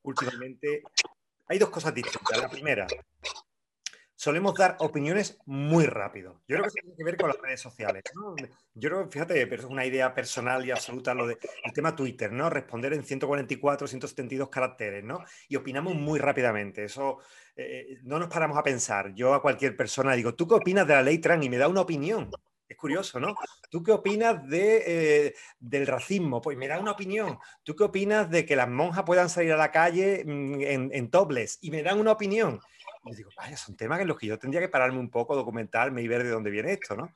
últimamente, 0.02 0.82
hay 1.46 1.60
dos 1.60 1.70
cosas 1.70 1.94
distintas. 1.94 2.42
La 2.42 2.48
primera, 2.48 2.84
solemos 4.16 4.54
dar 4.56 4.74
opiniones 4.80 5.38
muy 5.46 5.86
rápido. 5.86 6.42
Yo 6.48 6.56
creo 6.56 6.62
que 6.62 6.68
eso 6.70 6.78
tiene 6.82 6.96
que 6.96 7.04
ver 7.04 7.16
con 7.16 7.28
las 7.28 7.38
redes 7.40 7.60
sociales. 7.60 8.02
Yo 8.74 8.90
creo, 8.90 9.08
fíjate, 9.08 9.46
pero 9.46 9.62
es 9.62 9.68
una 9.68 9.86
idea 9.86 10.12
personal 10.12 10.66
y 10.66 10.72
absoluta 10.72 11.14
lo 11.14 11.28
de 11.28 11.38
el 11.62 11.72
tema 11.72 11.94
Twitter, 11.94 12.32
¿no? 12.32 12.50
Responder 12.50 12.94
en 12.94 13.04
144, 13.04 13.86
172 13.86 14.48
caracteres, 14.48 15.04
¿no? 15.04 15.22
Y 15.48 15.54
opinamos 15.54 15.94
muy 15.94 16.18
rápidamente. 16.18 16.82
Eso 16.82 17.18
eh, 17.54 18.00
no 18.02 18.18
nos 18.18 18.28
paramos 18.28 18.58
a 18.58 18.64
pensar. 18.64 19.14
Yo 19.14 19.34
a 19.34 19.40
cualquier 19.40 19.76
persona 19.76 20.14
digo, 20.14 20.34
¿tú 20.34 20.48
qué 20.48 20.56
opinas 20.56 20.84
de 20.84 20.94
la 20.94 21.02
ley 21.02 21.18
trans? 21.18 21.44
Y 21.44 21.48
me 21.48 21.58
da 21.58 21.68
una 21.68 21.82
opinión. 21.82 22.28
Curioso, 22.78 23.18
¿no? 23.18 23.34
¿Tú 23.70 23.82
qué 23.82 23.90
opinas 23.90 24.48
de, 24.48 24.84
eh, 24.86 25.34
del 25.58 25.84
racismo? 25.84 26.40
Pues 26.40 26.56
me 26.56 26.68
da 26.68 26.78
una 26.78 26.92
opinión. 26.92 27.36
¿Tú 27.64 27.74
qué 27.74 27.82
opinas 27.82 28.30
de 28.30 28.46
que 28.46 28.54
las 28.54 28.68
monjas 28.68 29.02
puedan 29.02 29.28
salir 29.28 29.52
a 29.52 29.56
la 29.56 29.72
calle 29.72 30.22
mm, 30.24 30.60
en, 30.60 30.90
en 30.92 31.10
tobles? 31.10 31.58
Y 31.60 31.72
me 31.72 31.82
dan 31.82 31.98
una 31.98 32.12
opinión. 32.12 32.60
Y 33.04 33.16
digo, 33.16 33.30
vaya, 33.36 33.56
son 33.56 33.76
temas 33.76 34.00
en 34.00 34.06
los 34.06 34.16
que 34.16 34.28
yo 34.28 34.38
tendría 34.38 34.60
que 34.60 34.68
pararme 34.68 35.00
un 35.00 35.10
poco, 35.10 35.34
documentarme 35.34 36.02
y 36.02 36.08
ver 36.08 36.22
de 36.22 36.30
dónde 36.30 36.50
viene 36.50 36.72
esto, 36.72 36.96
¿no? 36.96 37.12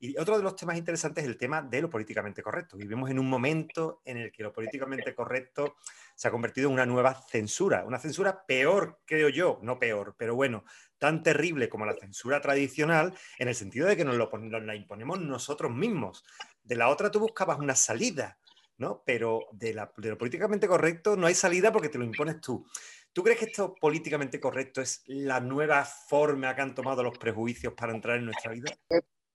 Y 0.00 0.18
otro 0.18 0.36
de 0.36 0.42
los 0.42 0.56
temas 0.56 0.76
interesantes 0.76 1.24
es 1.24 1.30
el 1.30 1.38
tema 1.38 1.62
de 1.62 1.80
lo 1.80 1.88
políticamente 1.88 2.42
correcto. 2.42 2.76
Vivimos 2.76 3.08
en 3.08 3.18
un 3.18 3.30
momento 3.30 4.02
en 4.04 4.18
el 4.18 4.32
que 4.32 4.42
lo 4.42 4.52
políticamente 4.52 5.14
correcto 5.14 5.76
se 6.14 6.28
ha 6.28 6.30
convertido 6.30 6.68
en 6.68 6.74
una 6.74 6.86
nueva 6.86 7.14
censura, 7.14 7.84
una 7.84 7.98
censura 7.98 8.44
peor, 8.46 9.00
creo 9.04 9.28
yo, 9.28 9.58
no 9.62 9.78
peor, 9.78 10.14
pero 10.16 10.34
bueno, 10.34 10.64
tan 10.98 11.22
terrible 11.22 11.68
como 11.68 11.86
la 11.86 11.94
censura 11.94 12.40
tradicional, 12.40 13.14
en 13.38 13.48
el 13.48 13.54
sentido 13.54 13.86
de 13.86 13.96
que 13.96 14.04
nos, 14.04 14.16
lo, 14.16 14.30
la 14.60 14.74
imponemos 14.74 15.20
nosotros 15.20 15.72
mismos. 15.72 16.24
De 16.62 16.76
la 16.76 16.88
otra 16.88 17.10
tú 17.10 17.20
buscabas 17.20 17.58
una 17.58 17.74
salida, 17.74 18.38
¿no? 18.78 19.02
Pero 19.04 19.40
de, 19.52 19.74
de 19.96 20.08
lo 20.10 20.18
políticamente 20.18 20.66
correcto 20.66 21.16
no 21.16 21.26
hay 21.26 21.34
salida 21.34 21.72
porque 21.72 21.88
te 21.88 21.98
lo 21.98 22.04
impones 22.04 22.40
tú. 22.40 22.66
¿Tú 23.12 23.22
crees 23.22 23.38
que 23.38 23.44
esto 23.44 23.74
políticamente 23.76 24.40
correcto 24.40 24.80
es 24.80 25.02
la 25.06 25.40
nueva 25.40 25.84
forma 25.84 26.54
que 26.54 26.62
han 26.62 26.74
tomado 26.74 27.02
los 27.02 27.16
prejuicios 27.16 27.72
para 27.74 27.92
entrar 27.92 28.16
en 28.16 28.24
nuestra 28.24 28.52
vida? 28.52 28.72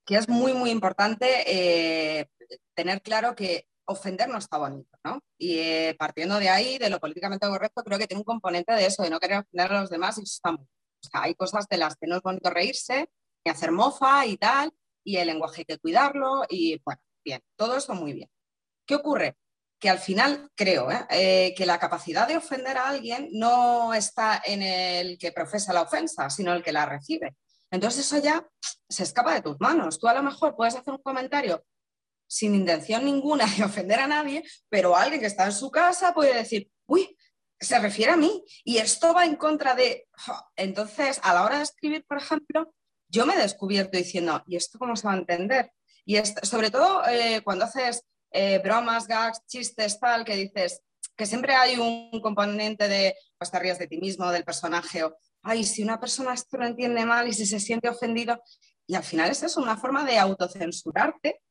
Que 0.06 0.16
es 0.16 0.28
muy, 0.28 0.54
muy 0.54 0.70
importante 0.70 1.44
eh, 1.46 2.30
tener 2.74 3.02
claro 3.02 3.36
que 3.36 3.68
ofender 3.90 4.30
no 4.30 4.38
está 4.38 4.58
bonito, 4.58 4.98
¿no? 5.04 5.20
Y 5.38 5.58
eh, 5.60 5.96
partiendo 5.98 6.40
de 6.40 6.50
ahí, 6.50 6.78
de 6.78 6.90
lo 6.90 7.00
políticamente 7.00 7.48
correcto, 7.48 7.84
creo 7.84 7.98
que 7.98 8.08
tiene 8.08 8.20
un 8.20 8.26
componente 8.26 8.74
de 8.74 8.86
eso, 8.86 9.04
de 9.04 9.10
no 9.10 9.20
querer 9.20 9.40
ofender 9.40 9.72
a 9.72 9.82
los 9.82 9.90
demás 9.90 10.18
y 10.18 10.24
eso 10.24 10.42
hay 11.14 11.36
cosas 11.36 11.68
de 11.70 11.78
las 11.78 11.96
que 11.96 12.08
no 12.08 12.18
es 12.18 12.22
bonito 12.22 12.50
reírse, 12.50 13.10
ni 13.46 13.52
hacer 13.52 13.72
mofa 13.72 14.26
y 14.26 14.38
tal, 14.38 14.72
y 15.04 15.18
el 15.18 15.28
lenguaje 15.28 15.62
hay 15.62 15.66
que 15.66 15.80
cuidarlo 15.80 16.44
y 16.50 16.82
bueno, 16.84 17.02
bien, 17.24 17.42
todo 17.56 17.78
eso 17.78 17.94
muy 17.94 18.14
bien. 18.14 18.30
¿Qué 18.86 18.96
ocurre? 18.96 19.38
Que 19.80 19.90
al 19.90 20.00
final 20.00 20.50
creo 20.56 20.92
¿eh? 20.92 21.06
Eh, 21.10 21.54
que 21.56 21.66
la 21.66 21.80
capacidad 21.80 22.28
de 22.28 22.38
ofender 22.38 22.78
a 22.78 22.90
alguien 22.90 23.30
no 23.32 23.94
está 23.94 24.42
en 24.46 24.62
el 24.62 25.18
que 25.18 25.32
profesa 25.32 25.74
la 25.74 25.84
ofensa, 25.84 26.30
sino 26.30 26.54
el 26.54 26.64
que 26.64 26.74
la 26.74 26.86
recibe. 26.86 27.38
Entonces 27.72 28.06
eso 28.06 28.22
ya 28.22 28.46
se 28.90 29.04
escapa 29.04 29.34
de 29.34 29.42
tus 29.42 29.60
manos. 29.60 30.00
Tú 30.00 30.08
a 30.08 30.14
lo 30.14 30.24
mejor 30.24 30.56
puedes 30.56 30.76
hacer 30.76 30.94
un 30.94 31.02
comentario 31.02 31.64
sin 32.30 32.54
intención 32.54 33.04
ninguna 33.04 33.46
de 33.58 33.64
ofender 33.64 34.00
a 34.00 34.08
nadie, 34.08 34.44
pero 34.70 34.96
alguien 34.96 35.20
que 35.20 35.28
está 35.28 35.46
en 35.46 35.52
su 35.52 35.72
casa 35.72 36.14
puede 36.14 36.36
decir, 36.36 36.70
uy, 36.86 37.18
se 37.60 37.80
refiere 37.80 38.12
a 38.12 38.18
mí 38.18 38.44
y 38.64 38.78
esto 38.78 39.14
va 39.14 39.26
en 39.26 39.36
contra 39.36 39.76
de... 39.76 40.08
Entonces, 40.56 41.20
a 41.24 41.34
la 41.34 41.44
hora 41.44 41.58
de 41.58 41.64
escribir, 41.64 42.06
por 42.08 42.18
ejemplo, 42.18 42.74
yo 43.10 43.26
me 43.26 43.34
he 43.34 43.42
descubierto 43.42 43.98
diciendo, 43.98 44.44
¿y 44.48 44.56
esto 44.56 44.78
cómo 44.78 44.96
se 44.96 45.08
va 45.08 45.14
a 45.14 45.18
entender? 45.18 45.72
Y 46.06 46.18
sobre 46.44 46.72
todo 46.72 47.06
eh, 47.08 47.42
cuando 47.44 47.66
haces 47.66 48.04
eh, 48.32 48.60
bromas, 48.60 49.08
gags, 49.08 49.46
chistes, 49.48 50.00
tal, 50.00 50.24
que 50.24 50.36
dices 50.36 50.82
que 51.18 51.26
siempre 51.26 51.54
hay 51.54 51.78
un 51.78 52.22
componente 52.22 52.88
de, 52.88 53.16
pues 53.38 53.52
te 53.52 53.60
rías 53.60 53.80
de 53.80 53.88
ti 53.88 53.98
mismo, 53.98 54.32
del 54.32 54.46
personaje, 54.46 55.04
o, 55.04 55.18
ay, 55.42 55.66
si 55.66 55.84
una 55.84 56.00
persona 56.00 56.34
esto 56.34 56.58
lo 56.58 56.66
entiende 56.66 57.06
mal 57.06 57.28
y 57.28 57.34
si 57.34 57.46
se 57.46 57.60
siente 57.60 57.90
ofendido, 57.90 58.42
y 58.88 58.96
al 58.96 59.04
final 59.04 59.30
es 59.30 59.44
eso, 59.44 59.62
una 59.62 59.78
forma 59.78 60.04
de 60.04 60.18
autocensurarte. 60.18 61.42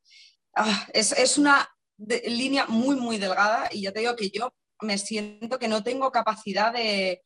Ah, 0.61 0.89
es, 0.93 1.39
una 1.39 1.69
línea 1.99 2.67
muy, 2.67 2.97
muy 2.97 3.19
delgada 3.19 3.69
y 3.71 3.83
ya 3.83 3.93
te 3.93 4.01
digo 4.01 4.17
que 4.17 4.31
yo 4.31 4.53
me 4.81 4.99
siento 4.99 5.59
que 5.59 5.69
no 5.69 5.85
tengo 5.85 6.11
capacidad 6.11 6.73
de, 6.73 7.23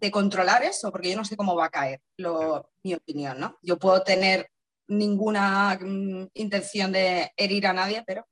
de 0.00 0.10
controlar 0.10 0.62
eso, 0.62 0.90
porque 0.90 1.10
yo 1.10 1.16
no 1.16 1.24
sé 1.24 1.36
cómo 1.36 1.56
va 1.56 1.66
a 1.66 1.70
caer, 1.70 2.00
lo, 2.18 2.70
mi 2.82 2.94
opinión, 2.94 3.38
¿no? 3.40 3.58
Yo 3.62 3.78
puedo 3.78 4.02
tener 4.02 4.50
ninguna 4.88 5.78
mm, 5.80 6.28
intención 6.34 6.92
de 6.92 7.32
herir 7.36 7.66
a 7.66 7.72
nadie, 7.72 8.02
pero 8.06 8.26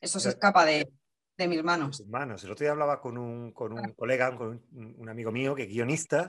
eso 0.00 0.20
se 0.20 0.30
escapa 0.30 0.64
de, 0.64 0.88
de 1.36 1.48
mis 1.48 1.62
manos. 1.62 2.04
manos. 2.06 2.44
El 2.44 2.52
otro 2.52 2.64
día 2.64 2.72
hablaba 2.72 3.00
con 3.00 3.18
un, 3.18 3.52
con 3.52 3.72
un 3.72 3.92
colega, 3.94 4.36
con 4.36 4.62
un, 4.72 5.08
amigo 5.08 5.32
mío 5.32 5.54
que 5.54 5.64
es 5.64 5.68
guionista, 5.68 6.28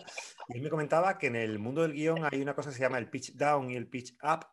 y 0.50 0.58
él 0.58 0.64
me 0.64 0.70
comentaba 0.70 1.18
que 1.18 1.28
en 1.28 1.36
el 1.36 1.60
mundo 1.60 1.82
del 1.82 1.94
guion 1.94 2.26
hay 2.26 2.42
una 2.42 2.56
cosa 2.56 2.70
que 2.70 2.76
se 2.76 2.82
llama 2.82 2.98
el 2.98 3.10
pitch 3.10 3.34
down 3.34 3.70
y 3.72 3.76
el 3.76 3.88
pitch 3.88 4.16
up, 4.24 4.46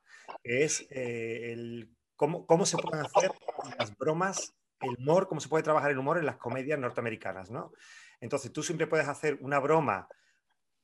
es 0.43 0.87
eh, 0.91 1.53
el, 1.53 1.95
cómo, 2.17 2.47
cómo 2.47 2.67
se 2.67 2.77
pueden 2.77 3.05
hacer 3.05 3.31
las 3.79 3.97
bromas, 3.97 4.55
el 4.81 4.97
humor, 4.99 5.29
cómo 5.29 5.41
se 5.41 5.49
puede 5.49 5.63
trabajar 5.63 5.91
el 5.91 5.99
humor 5.99 6.19
en 6.19 6.27
las 6.27 6.37
comedias 6.37 6.79
norteamericanas, 6.79 7.51
¿no? 7.51 7.73
Entonces 8.21 8.53
tú 8.53 8.63
siempre 8.63 8.87
puedes 8.87 9.09
hacer 9.09 9.39
una 9.41 9.59
broma 9.59 10.09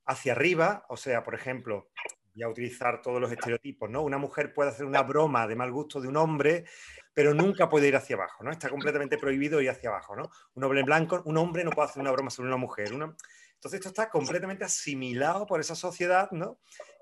hacia 0.06 0.32
arriba, 0.32 0.84
o 0.88 0.96
sea, 0.96 1.22
por 1.22 1.34
ejemplo, 1.34 1.90
voy 2.34 2.42
a 2.42 2.48
utilizar 2.48 3.02
todos 3.02 3.20
los 3.20 3.30
estereotipos, 3.30 3.90
¿no? 3.90 4.02
Una 4.02 4.18
mujer 4.18 4.52
puede 4.52 4.70
hacer 4.70 4.86
una 4.86 5.02
broma 5.02 5.46
de 5.46 5.56
mal 5.56 5.70
gusto 5.72 6.00
de 6.00 6.08
un 6.08 6.16
hombre, 6.16 6.64
pero 7.12 7.34
nunca 7.34 7.68
puede 7.68 7.88
ir 7.88 7.96
hacia 7.96 8.16
abajo, 8.16 8.44
¿no? 8.44 8.50
Está 8.50 8.68
completamente 8.68 9.18
prohibido 9.18 9.60
ir 9.60 9.70
hacia 9.70 9.90
abajo, 9.90 10.16
¿no? 10.16 10.30
Un 10.54 10.64
hombre 10.64 10.82
blanco, 10.82 11.22
un 11.24 11.36
hombre 11.36 11.64
no 11.64 11.70
puede 11.70 11.88
hacer 11.88 12.00
una 12.00 12.12
broma 12.12 12.30
sobre 12.30 12.48
una 12.48 12.56
mujer. 12.56 12.88
Entonces 12.92 13.80
esto 13.80 13.88
está 13.88 14.08
completamente 14.08 14.64
asimilado 14.64 15.46
por 15.46 15.60
esa 15.60 15.74
sociedad, 15.74 16.30
¿no? 16.30 16.60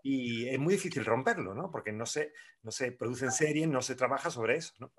Y 0.09 0.49
es 0.49 0.59
muy 0.61 0.75
difícil 0.75 1.05
romperlo, 1.05 1.53
¿no? 1.53 1.69
Porque 1.69 1.91
no 1.91 2.07
se, 2.07 2.33
no 2.63 2.71
se 2.71 2.93
producen 2.93 3.33
series, 3.33 3.67
no 3.67 3.83
se 3.83 3.97
trabaja 3.97 4.31
sobre 4.31 4.57
eso, 4.57 4.73
¿no? 4.79 4.93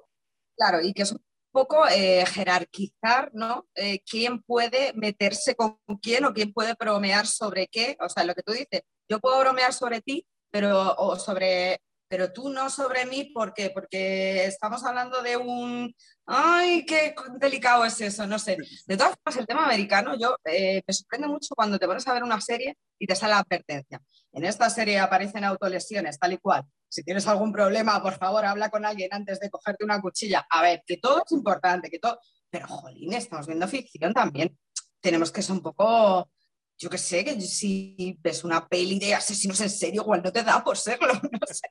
Claro, 0.57 0.81
y 0.81 0.91
que 0.91 1.03
es 1.03 1.15
poco 1.49 1.87
eh, 1.87 2.25
jerarquizar, 2.25 3.31
¿no? 3.33 3.69
Eh, 3.73 4.01
quién 4.03 4.43
puede 4.43 4.91
meterse 4.95 5.55
con 5.55 5.79
quién 6.01 6.25
o 6.25 6.33
quién 6.33 6.51
puede 6.51 6.73
bromear 6.77 7.25
sobre 7.25 7.69
qué. 7.69 7.95
O 8.01 8.09
sea, 8.09 8.25
lo 8.25 8.35
que 8.35 8.43
tú 8.43 8.51
dices, 8.51 8.81
yo 9.09 9.21
puedo 9.21 9.39
bromear 9.39 9.71
sobre 9.71 10.01
ti, 10.01 10.27
pero, 10.51 10.93
o 10.97 11.15
sobre, 11.15 11.79
pero 12.07 12.31
tú 12.31 12.49
no 12.49 12.69
sobre 12.69 13.05
mí, 13.05 13.25
¿por 13.33 13.53
qué? 13.53 13.69
Porque 13.69 14.45
estamos 14.45 14.83
hablando 14.83 15.21
de 15.21 15.37
un, 15.37 15.93
ay, 16.25 16.85
qué 16.85 17.15
delicado 17.39 17.85
es 17.85 17.99
eso, 18.01 18.25
no 18.27 18.39
sé. 18.39 18.57
De 18.85 18.97
todas 18.97 19.15
formas, 19.15 19.39
el 19.39 19.47
tema 19.47 19.65
americano, 19.65 20.15
yo 20.19 20.35
eh, 20.45 20.81
me 20.85 20.93
sorprende 20.93 21.27
mucho 21.27 21.55
cuando 21.55 21.77
te 21.79 21.87
pones 21.87 22.07
a 22.07 22.13
ver 22.13 22.23
una 22.23 22.39
serie 22.41 22.77
y 22.99 23.07
te 23.07 23.15
sale 23.15 23.33
la 23.33 23.39
advertencia. 23.39 24.01
En 24.31 24.45
esta 24.45 24.69
serie 24.69 24.99
aparecen 24.99 25.43
autolesiones, 25.43 26.19
tal 26.19 26.33
y 26.33 26.37
cual 26.37 26.63
si 26.89 27.03
tienes 27.03 27.27
algún 27.27 27.51
problema, 27.51 28.01
por 28.01 28.17
favor, 28.17 28.45
habla 28.45 28.69
con 28.69 28.85
alguien 28.85 29.09
antes 29.11 29.39
de 29.39 29.49
cogerte 29.49 29.83
una 29.83 30.01
cuchilla. 30.01 30.45
A 30.49 30.61
ver, 30.61 30.83
que 30.85 30.97
todo 30.97 31.23
es 31.25 31.31
importante, 31.31 31.89
que 31.89 31.99
todo... 31.99 32.19
Pero, 32.49 32.67
jolín, 32.67 33.13
estamos 33.13 33.45
viendo 33.45 33.67
ficción 33.67 34.13
también. 34.13 34.57
Tenemos 35.01 35.31
que 35.31 35.41
ser 35.41 35.53
un 35.53 35.61
poco, 35.61 36.29
yo 36.77 36.89
qué 36.89 36.97
sé, 36.97 37.25
que 37.25 37.39
si 37.41 38.17
ves 38.21 38.43
una 38.43 38.67
peli 38.67 38.99
de 38.99 39.15
asesinos 39.15 39.59
en 39.61 39.69
serio, 39.69 40.03
igual 40.03 40.21
no 40.23 40.31
te 40.31 40.43
da 40.43 40.63
por 40.63 40.77
serlo, 40.77 41.13
no 41.31 41.47
sé. 41.47 41.67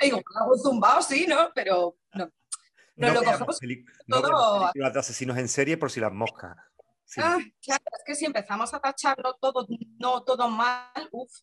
Digo, 0.00 0.22
algo 0.40 0.58
zumbado, 0.58 1.02
sí, 1.02 1.26
¿no? 1.28 1.50
Pero 1.54 1.96
no. 2.14 2.30
No, 2.96 3.12
lo 3.12 3.22
cogemos 3.22 3.58
todo... 4.08 4.70
de 4.72 4.98
asesinos 4.98 5.36
en 5.36 5.48
serie 5.48 5.76
por 5.76 5.90
si 5.90 6.00
las 6.00 6.12
moscas. 6.12 6.56
Ah, 7.18 7.38
claro, 7.62 7.84
es 7.96 8.04
que 8.04 8.14
si 8.14 8.24
empezamos 8.24 8.72
a 8.74 8.80
tacharlo 8.80 9.34
todo, 9.40 9.66
no 9.98 10.22
todo 10.24 10.48
mal, 10.48 10.90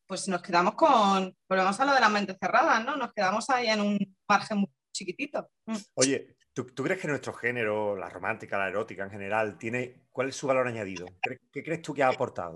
pues 0.06 0.28
nos 0.28 0.42
quedamos 0.42 0.76
con, 0.76 1.36
volvemos 1.48 1.80
a 1.80 1.86
lo 1.86 1.94
de 1.94 2.00
la 2.00 2.10
mente 2.10 2.36
cerrada, 2.40 2.80
¿no? 2.80 2.98
Nos 2.98 3.14
quedamos 3.14 3.50
ahí 3.50 3.68
en 3.68 3.82
un 3.82 4.18
margen 4.28 4.58
muy 4.60 4.70
chiquitito. 4.92 5.50
Mm. 5.66 5.76
Oye, 5.94 6.36
¿tú, 6.54 6.66
crees 6.66 7.00
que 7.00 7.08
nuestro 7.08 7.34
género, 7.34 7.96
la 7.96 8.10
romántica, 8.10 8.58
la 8.58 8.68
erótica 8.68 9.04
en 9.04 9.12
general, 9.12 9.58
tiene, 9.58 10.08
cuál 10.12 10.30
es 10.30 10.36
su 10.36 10.48
valor 10.48 10.68
añadido? 10.68 11.08
¿Qué, 11.22 11.64
crees 11.64 11.82
tú 11.82 11.94
que 11.94 12.04
ha 12.04 12.10
aportado? 12.10 12.56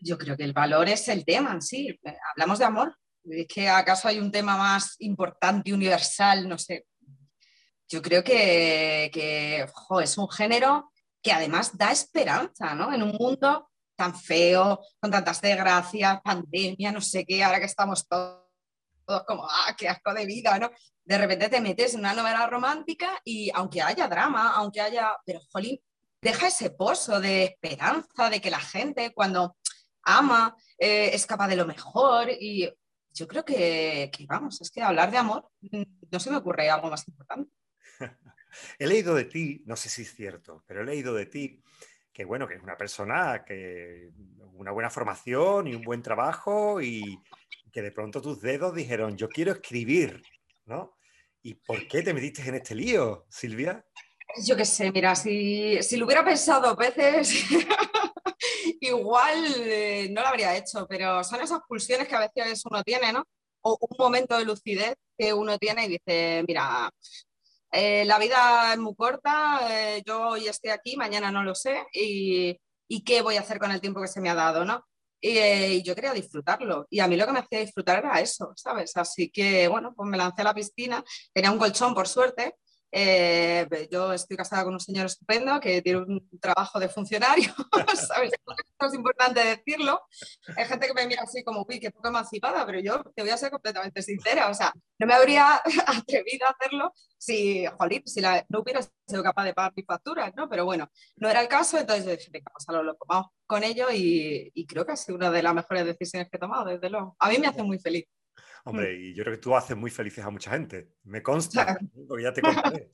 Yo 0.00 0.16
creo 0.16 0.36
que 0.36 0.44
el 0.44 0.52
valor 0.52 0.88
es 0.88 1.08
el 1.08 1.24
tema 1.24 1.60
sí. 1.60 1.88
Eh, 1.88 2.16
hablamos 2.30 2.58
de 2.58 2.64
amor. 2.64 2.96
¿Es 3.24 3.46
que 3.46 3.68
acaso 3.68 4.08
hay 4.08 4.18
un 4.20 4.30
tema 4.30 4.56
más 4.56 4.96
importante, 5.00 5.72
universal? 5.72 6.48
No 6.48 6.56
sé. 6.58 6.86
Yo 7.88 8.02
creo 8.02 8.22
que, 8.22 9.10
es 10.02 10.18
un 10.18 10.30
género 10.30 10.90
que 11.22 11.32
además 11.32 11.76
da 11.76 11.90
esperanza, 11.90 12.74
¿no? 12.74 12.92
En 12.92 13.02
un 13.02 13.12
mundo 13.18 13.70
tan 13.96 14.14
feo, 14.14 14.80
con 15.00 15.10
tantas 15.10 15.40
desgracias, 15.40 16.20
pandemia, 16.22 16.92
no 16.92 17.00
sé 17.00 17.24
qué, 17.24 17.42
ahora 17.42 17.58
que 17.58 17.66
estamos 17.66 18.06
todos, 18.06 18.44
como, 19.26 19.44
ah, 19.44 19.74
qué 19.76 19.88
asco 19.88 20.14
de 20.14 20.26
vida, 20.26 20.58
¿no? 20.58 20.70
De 21.04 21.18
repente 21.18 21.48
te 21.48 21.60
metes 21.60 21.94
en 21.94 22.00
una 22.00 22.14
novela 22.14 22.46
romántica 22.46 23.18
y 23.24 23.50
aunque 23.54 23.82
haya 23.82 24.06
drama, 24.06 24.52
aunque 24.54 24.80
haya, 24.80 25.16
pero 25.24 25.40
jolín, 25.50 25.80
deja 26.20 26.48
ese 26.48 26.70
pozo 26.70 27.20
de 27.20 27.44
esperanza, 27.44 28.30
de 28.30 28.40
que 28.40 28.50
la 28.50 28.60
gente 28.60 29.12
cuando 29.14 29.56
ama 30.08 30.56
eh, 30.78 31.10
es 31.12 31.26
capaz 31.26 31.48
de 31.48 31.56
lo 31.56 31.66
mejor 31.66 32.30
y 32.30 32.68
yo 33.12 33.26
creo 33.26 33.44
que, 33.44 34.10
que, 34.12 34.26
vamos, 34.26 34.60
es 34.60 34.70
que 34.70 34.82
hablar 34.82 35.10
de 35.10 35.18
amor 35.18 35.50
mm, 35.60 35.82
no 36.10 36.20
se 36.20 36.30
me 36.30 36.36
ocurre 36.36 36.70
algo 36.70 36.90
más 36.90 37.06
importante. 37.08 37.50
He 38.78 38.86
leído 38.86 39.14
de 39.14 39.24
ti, 39.24 39.62
no 39.66 39.76
sé 39.76 39.88
si 39.88 40.02
es 40.02 40.14
cierto, 40.14 40.64
pero 40.66 40.82
he 40.82 40.84
leído 40.84 41.14
de 41.14 41.26
ti 41.26 41.62
que 42.18 42.24
bueno, 42.24 42.48
que 42.48 42.54
es 42.54 42.62
una 42.62 42.76
persona 42.76 43.44
que 43.44 44.10
una 44.54 44.72
buena 44.72 44.90
formación 44.90 45.68
y 45.68 45.74
un 45.74 45.82
buen 45.82 46.02
trabajo 46.02 46.82
y 46.82 47.20
que 47.72 47.80
de 47.80 47.92
pronto 47.92 48.20
tus 48.20 48.40
dedos 48.40 48.74
dijeron, 48.74 49.16
yo 49.16 49.28
quiero 49.28 49.52
escribir, 49.52 50.20
¿no? 50.66 50.96
¿Y 51.42 51.54
por 51.54 51.86
qué 51.86 52.02
te 52.02 52.12
metiste 52.12 52.42
en 52.42 52.56
este 52.56 52.74
lío, 52.74 53.26
Silvia? 53.28 53.84
Yo 54.44 54.56
qué 54.56 54.64
sé, 54.64 54.90
mira, 54.90 55.14
si, 55.14 55.80
si 55.82 55.96
lo 55.96 56.06
hubiera 56.06 56.24
pensado 56.24 56.74
veces, 56.74 57.44
igual 58.88 59.44
eh, 59.56 60.08
no 60.10 60.22
lo 60.22 60.28
habría 60.28 60.56
hecho, 60.56 60.86
pero 60.88 61.22
son 61.24 61.40
esas 61.40 61.60
pulsiones 61.68 62.08
que 62.08 62.16
a 62.16 62.20
veces 62.20 62.62
uno 62.64 62.82
tiene, 62.82 63.12
¿no? 63.12 63.24
O 63.62 63.76
un 63.80 63.96
momento 63.98 64.36
de 64.38 64.44
lucidez 64.44 64.94
que 65.16 65.32
uno 65.32 65.58
tiene 65.58 65.86
y 65.86 65.88
dice, 65.88 66.44
mira, 66.46 66.90
eh, 67.72 68.04
la 68.06 68.18
vida 68.18 68.72
es 68.72 68.78
muy 68.78 68.94
corta, 68.94 69.60
eh, 69.70 70.02
yo 70.06 70.28
hoy 70.28 70.48
estoy 70.48 70.70
aquí, 70.70 70.96
mañana 70.96 71.30
no 71.30 71.42
lo 71.42 71.54
sé, 71.54 71.86
y, 71.92 72.58
qué 73.04 73.20
voy 73.22 73.36
a 73.36 73.40
hacer 73.40 73.58
con 73.58 73.70
el 73.70 73.80
tiempo 73.80 74.00
que 74.00 74.08
se 74.08 74.20
me 74.20 74.30
ha 74.30 74.34
dado, 74.34 74.64
¿no? 74.64 74.84
Eh, 75.20 75.74
y, 75.74 75.82
yo 75.82 75.94
quería 75.94 76.12
disfrutarlo, 76.12 76.86
y 76.88 77.00
a 77.00 77.08
mí 77.08 77.16
lo 77.16 77.26
que 77.26 77.32
me 77.32 77.40
hacía 77.40 77.60
disfrutar 77.60 77.98
era 77.98 78.20
eso, 78.20 78.52
¿sabes? 78.56 78.96
Así 78.96 79.30
que, 79.30 79.68
bueno, 79.68 79.92
pues 79.94 80.08
me 80.08 80.16
lancé 80.16 80.40
a 80.42 80.44
la 80.44 80.54
piscina, 80.54 81.04
tenía 81.34 81.50
un 81.50 81.58
colchón, 81.58 81.94
por 81.94 82.08
suerte, 82.08 82.56
eh, 82.90 83.88
yo 83.90 84.12
estoy 84.12 84.36
casada 84.36 84.64
con 84.64 84.74
un 84.74 84.80
señor 84.80 85.06
estupendo 85.06 85.60
que 85.60 85.82
tiene 85.82 86.00
un 86.00 86.28
trabajo 86.40 86.78
de 86.78 86.88
funcionario. 86.88 87.52
Es 88.80 88.94
importante 88.94 89.40
decirlo. 89.40 90.00
Hay 90.56 90.64
gente 90.64 90.86
que 90.86 90.94
me 90.94 91.06
mira 91.06 91.22
así 91.22 91.42
como, 91.42 91.66
uy, 91.68 91.80
poco 91.90 92.08
emancipada, 92.08 92.64
pero 92.64 92.78
yo 92.78 93.02
te 93.14 93.22
voy 93.22 93.30
a 93.30 93.36
ser 93.36 93.50
completamente 93.50 94.02
sincera. 94.02 94.48
O 94.48 94.54
sea, 94.54 94.72
no 94.98 95.06
me 95.06 95.14
habría 95.14 95.60
atrevido 95.86 96.46
a 96.46 96.50
hacerlo 96.50 96.92
si, 97.18 97.66
jolín, 97.66 98.02
si 98.06 98.20
no 98.20 98.60
hubiera 98.60 98.80
sido 98.82 99.22
capaz 99.22 99.44
de 99.44 99.54
pagar 99.54 99.72
mis 99.74 99.84
facturas, 99.84 100.32
¿no? 100.36 100.48
Pero 100.48 100.64
bueno, 100.64 100.88
no 101.16 101.28
era 101.28 101.40
el 101.40 101.48
caso, 101.48 101.78
entonces 101.78 102.06
dije, 102.06 102.30
venga, 102.32 102.50
pues 102.52 102.68
a 102.68 102.72
lo 102.80 102.96
vamos, 103.06 103.32
con 103.46 103.64
ello 103.64 103.88
y, 103.92 104.66
creo 104.66 104.86
que 104.86 104.92
ha 104.92 104.96
sido 104.96 105.16
una 105.16 105.30
de 105.30 105.42
las 105.42 105.54
mejores 105.54 105.84
decisiones 105.84 106.28
que 106.30 106.36
he 106.36 106.40
tomado, 106.40 106.66
desde 106.66 106.90
luego. 106.90 107.16
A 107.18 107.28
mí 107.28 107.38
me 107.38 107.48
hace 107.48 107.62
muy 107.62 107.78
feliz. 107.78 108.04
Hombre, 108.68 108.94
y 108.94 109.14
yo 109.14 109.24
creo 109.24 109.36
que 109.36 109.40
tú 109.40 109.56
haces 109.56 109.76
muy 109.76 109.90
felices 109.90 110.22
a 110.22 110.30
mucha 110.30 110.50
gente. 110.50 110.90
Me 111.04 111.22
consta, 111.22 111.78
porque 112.06 112.24
ya 112.24 112.32
te 112.32 112.42
contaré. 112.42 112.90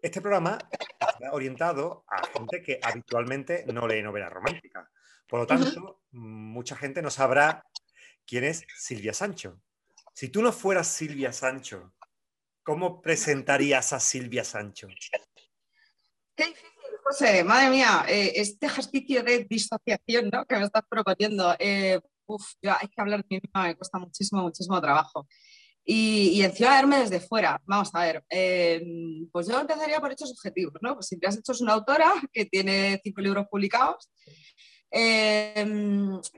Este 0.00 0.20
programa 0.20 0.58
está 0.70 1.32
orientado 1.32 2.04
a 2.08 2.26
gente 2.26 2.62
que 2.62 2.80
habitualmente 2.82 3.64
no 3.66 3.86
lee 3.86 4.02
novelas 4.02 4.32
románticas. 4.32 4.88
Por 5.26 5.40
lo 5.40 5.46
tanto, 5.46 6.02
mucha 6.12 6.76
gente 6.76 7.02
no 7.02 7.10
sabrá 7.10 7.62
quién 8.24 8.44
es 8.44 8.64
Silvia 8.76 9.12
Sancho. 9.12 9.60
Si 10.14 10.30
tú 10.30 10.40
no 10.40 10.50
fueras 10.50 10.88
Silvia 10.88 11.32
Sancho, 11.32 11.92
¿cómo 12.62 13.02
presentarías 13.02 13.92
a 13.92 14.00
Silvia 14.00 14.44
Sancho? 14.44 14.88
Qué 16.34 16.46
difícil, 16.46 16.70
José, 17.04 17.44
madre 17.44 17.70
mía, 17.70 18.06
eh, 18.08 18.32
este 18.36 18.66
ejercicio 18.66 19.22
de 19.22 19.44
disociación 19.44 20.30
¿no? 20.32 20.46
que 20.46 20.56
me 20.56 20.64
estás 20.64 20.84
proponiendo, 20.88 21.54
eh, 21.58 22.00
uf, 22.28 22.44
hay 22.62 22.88
que 22.88 23.00
hablar 23.00 23.20
de 23.22 23.26
mí 23.30 23.40
misma, 23.42 23.64
me 23.64 23.76
cuesta 23.76 23.98
muchísimo, 23.98 24.42
muchísimo 24.42 24.80
trabajo. 24.80 25.26
Y, 25.84 26.32
y, 26.34 26.42
encima 26.42 26.74
verme 26.74 26.98
desde 26.98 27.18
fuera. 27.18 27.62
Vamos 27.64 27.88
a 27.94 28.00
ver, 28.00 28.22
eh, 28.28 28.82
pues 29.32 29.48
yo 29.48 29.58
empezaría 29.58 30.00
por 30.00 30.12
hechos 30.12 30.30
objetivos, 30.30 30.74
¿no? 30.82 30.94
Pues 30.94 31.06
si 31.06 31.18
has 31.26 31.38
hecho 31.38 31.52
una 31.60 31.72
autora 31.72 32.12
que 32.32 32.44
tiene 32.44 33.00
cinco 33.02 33.22
libros 33.22 33.46
publicados, 33.50 34.10
eh, 34.90 35.66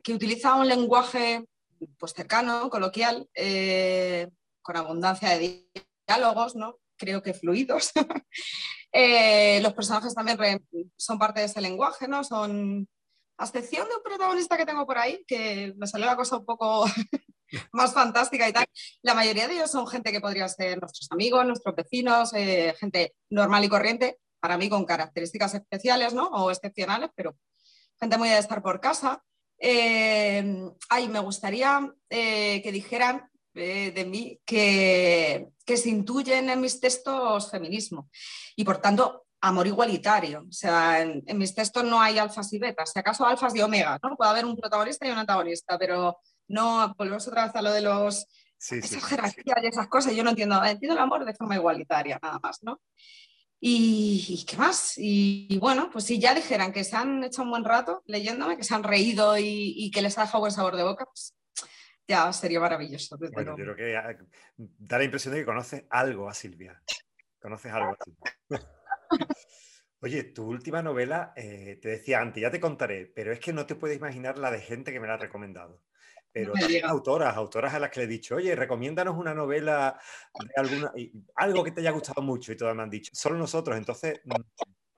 que 0.05 0.15
utiliza 0.15 0.55
un 0.55 0.69
lenguaje 0.69 1.45
pues 1.99 2.13
cercano, 2.13 2.71
coloquial, 2.71 3.29
eh, 3.35 4.29
con 4.63 4.77
abundancia 4.77 5.31
de 5.31 5.69
diálogos, 6.07 6.55
¿no? 6.55 6.77
Creo 6.97 7.21
que 7.21 7.35
fluidos. 7.35 7.91
los 9.63 9.73
personajes 9.73 10.15
también 10.15 10.39
son 10.97 11.19
parte 11.19 11.41
de 11.41 11.47
ese 11.47 11.61
lenguaje, 11.61 12.07
¿no? 12.07 12.23
Son, 12.23 12.87
a 13.41 13.45
excepción 13.45 13.89
de 13.89 13.97
un 13.97 14.03
protagonista 14.03 14.57
que 14.59 14.67
tengo 14.67 14.87
por 14.87 14.99
ahí, 14.99 15.25
que 15.27 15.73
me 15.79 15.87
salió 15.87 16.07
la 16.07 16.17
cosa 16.17 16.37
un 16.37 16.45
poco 16.45 16.85
más 17.73 17.95
fantástica 17.95 18.47
y 18.47 18.53
tal. 18.53 18.67
La 19.01 19.15
mayoría 19.15 19.49
de 19.49 19.55
ellos 19.55 19.71
son 19.71 19.87
gente 19.87 20.13
que 20.13 20.21
podría 20.21 20.47
ser 20.47 20.79
nuestros 20.79 21.11
amigos, 21.11 21.47
nuestros 21.47 21.75
vecinos, 21.75 22.35
eh, 22.35 22.75
gente 22.79 23.15
normal 23.31 23.65
y 23.65 23.71
corriente, 23.71 24.19
para 24.41 24.59
mí 24.59 24.69
con 24.69 24.85
características 24.85 25.55
especiales 25.55 26.13
¿no? 26.13 26.27
o 26.27 26.51
excepcionales, 26.51 27.11
pero 27.17 27.35
gente 27.99 28.19
muy 28.19 28.29
de 28.29 28.39
estar 28.39 28.63
por 28.63 28.79
casa. 28.79 29.23
Eh, 29.59 30.63
ay, 30.91 31.09
me 31.09 31.21
gustaría 31.21 31.91
eh, 32.11 32.61
que 32.63 32.73
dijeran 32.73 33.27
de 33.53 34.07
mí 34.07 34.39
que, 34.47 35.49
que 35.67 35.77
se 35.77 35.89
intuyen 35.89 36.49
en 36.51 36.61
mis 36.61 36.79
textos 36.79 37.51
feminismo 37.51 38.09
y 38.55 38.65
por 38.65 38.79
tanto 38.79 39.27
amor 39.41 39.67
igualitario. 39.67 40.47
O 40.49 40.53
sea, 40.53 41.01
en, 41.01 41.23
en, 41.27 41.39
mis 41.39 41.55
textos 41.55 41.85
no 41.85 42.01
hay 42.01 42.19
alfas 42.19 42.53
y 42.53 42.59
betas, 42.59 42.93
si 42.93 42.99
acaso 42.99 43.25
alfas 43.27 43.55
y 43.55 43.61
omegas, 43.61 43.99
¿no? 44.03 44.17
Puede 44.17 44.31
haber 44.31 44.45
un 44.45 44.57
protagonista 44.57 45.07
y 45.07 45.11
un 45.11 45.19
antagonista, 45.19 45.79
pero 45.79 46.19
no, 46.49 46.95
volvemos 46.99 47.27
otra 47.29 47.47
vez 47.47 47.55
a 47.55 47.63
lo 47.63 47.73
de 47.73 47.81
los 47.81 48.27
esas 48.59 49.05
jerarquías 49.05 49.57
y 49.63 49.67
esas 49.67 49.89
cosas. 49.89 50.15
Yo 50.15 50.23
no 50.23 50.31
entiendo, 50.31 50.63
entiendo 50.65 50.95
el 50.95 51.03
amor 51.03 51.25
de 51.25 51.35
forma 51.35 51.57
igualitaria, 51.57 52.19
nada 52.23 52.39
más, 52.43 52.63
¿no? 52.63 52.81
Y, 53.63 54.45
qué 54.49 54.57
más. 54.57 54.95
Y, 54.97 55.59
bueno, 55.59 55.91
pues 55.93 56.05
si 56.07 56.19
ya 56.19 56.35
dijeran 56.35 56.73
que 56.73 56.83
se 56.83 56.97
han 56.97 57.23
hecho 57.25 57.43
un 57.43 57.51
buen 57.51 57.65
rato 57.65 58.03
leyéndome, 58.07 58.57
que 58.57 58.65
se 58.65 58.75
han 58.75 58.83
reído 58.83 59.37
y, 59.39 59.91
que 59.93 60.03
les 60.03 60.17
ha 60.19 60.23
dejado 60.23 60.41
buen 60.41 60.53
sabor 60.53 60.77
de 60.77 60.83
boca, 60.83 61.05
pues 61.05 61.35
ya 62.09 62.33
sería 62.33 62.61
maravilloso. 62.61 63.19
Bueno, 63.33 63.57
yo 63.57 63.65
creo 63.65 63.77
que 63.77 63.97
ah, 63.97 64.17
da 64.57 64.99
la 64.99 65.05
impresión 65.05 65.35
de 65.35 65.41
que 65.41 65.47
conoces 65.47 65.85
algo 65.91 66.29
a 66.29 66.35
Silvia. 66.35 66.83
Conoces 67.41 67.73
algo 67.73 67.93
a 67.93 67.97
Silvia. 68.05 68.80
Oye, 70.03 70.25
tu 70.25 70.47
última 70.47 70.83
novela, 70.83 71.33
eh, 71.37 71.79
te 71.81 71.91
decía 71.91 72.21
antes, 72.21 72.41
ya 72.41 72.51
te 72.51 72.61
contaré, 72.61 73.07
pero 73.07 73.33
es 73.33 73.41
que 73.41 73.53
no 73.53 73.67
te 73.67 73.75
puedes 73.75 73.99
imaginar 73.99 74.39
la 74.39 74.51
de 74.51 74.61
gente 74.61 74.93
que 74.93 75.01
me 75.01 75.07
la 75.07 75.15
ha 75.15 75.19
recomendado. 75.19 75.83
Pero 76.33 76.55
autoras, 76.85 77.37
autoras 77.37 77.75
a 77.75 77.79
las 77.81 77.91
que 77.91 78.01
le 78.01 78.05
he 78.05 78.09
dicho, 78.09 78.37
oye, 78.37 78.55
recomiéndanos 78.55 79.19
una 79.19 79.35
novela 79.35 80.01
de 80.39 80.53
alguna, 80.57 80.93
algo 81.35 81.65
que 81.65 81.73
te 81.73 81.81
haya 81.81 81.91
gustado 81.91 82.23
mucho 82.23 82.53
y 82.53 82.57
todas 82.57 82.75
me 82.75 82.83
han 82.83 82.91
dicho, 82.91 83.11
solo 83.13 83.37
nosotros, 83.37 83.77
entonces, 83.77 84.21
mm, 84.25 84.41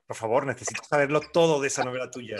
por 0.06 0.16
favor, 0.16 0.46
necesito 0.46 0.84
saberlo 0.84 1.20
todo 1.32 1.60
de 1.60 1.68
esa 1.68 1.84
novela 1.84 2.10
tuya. 2.10 2.36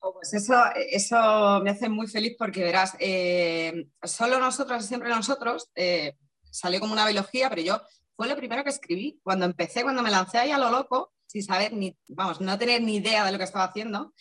Oh, 0.00 0.12
pues 0.12 0.34
eso, 0.34 0.54
eso 0.76 1.60
me 1.64 1.70
hace 1.70 1.88
muy 1.88 2.06
feliz 2.06 2.36
porque 2.38 2.62
verás, 2.62 2.94
eh, 3.00 3.88
solo 4.04 4.38
nosotros, 4.38 4.84
siempre 4.84 5.08
nosotros, 5.08 5.70
eh, 5.74 6.16
salió 6.50 6.80
como 6.80 6.92
una 6.92 7.06
biología, 7.06 7.48
pero 7.48 7.62
yo 7.62 7.80
fue 8.16 8.28
lo 8.28 8.36
primero 8.36 8.64
que 8.64 8.70
escribí. 8.70 9.20
Cuando 9.22 9.44
empecé, 9.44 9.82
cuando 9.82 10.02
me 10.02 10.10
lancé 10.10 10.38
ahí 10.38 10.50
a 10.50 10.58
lo 10.58 10.70
loco, 10.70 11.12
sin 11.26 11.42
saber 11.42 11.72
ni, 11.72 11.96
vamos, 12.08 12.40
no 12.40 12.58
tener 12.58 12.82
ni 12.82 12.96
idea 12.96 13.24
de 13.24 13.32
lo 13.32 13.38
que 13.38 13.44
estaba 13.44 13.64
haciendo, 13.64 14.12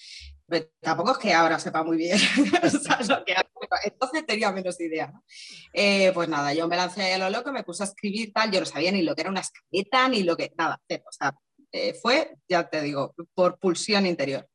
tampoco 0.81 1.11
es 1.11 1.17
que 1.17 1.33
ahora 1.33 1.57
sepa 1.57 1.83
muy 1.83 1.97
bien 1.97 2.19
entonces 3.83 4.25
tenía 4.25 4.51
menos 4.51 4.79
idea. 4.79 5.11
Eh, 5.73 6.11
pues 6.13 6.29
nada, 6.29 6.53
yo 6.53 6.67
me 6.67 6.75
lancé 6.75 7.13
a 7.13 7.17
lo 7.17 7.29
loco, 7.29 7.51
me 7.51 7.63
puse 7.63 7.83
a 7.83 7.87
escribir 7.87 8.31
tal, 8.33 8.51
yo 8.51 8.59
no 8.59 8.65
sabía 8.65 8.91
ni 8.91 9.01
lo 9.01 9.15
que 9.15 9.21
era 9.21 9.31
una 9.31 9.41
escaleta, 9.41 10.07
ni 10.09 10.23
lo 10.23 10.35
que, 10.35 10.51
nada, 10.57 10.79
o 10.89 11.11
sea, 11.11 11.35
eh, 11.71 11.93
fue, 12.01 12.35
ya 12.47 12.69
te 12.69 12.81
digo, 12.81 13.15
por 13.33 13.59
pulsión 13.59 14.05
interior. 14.05 14.47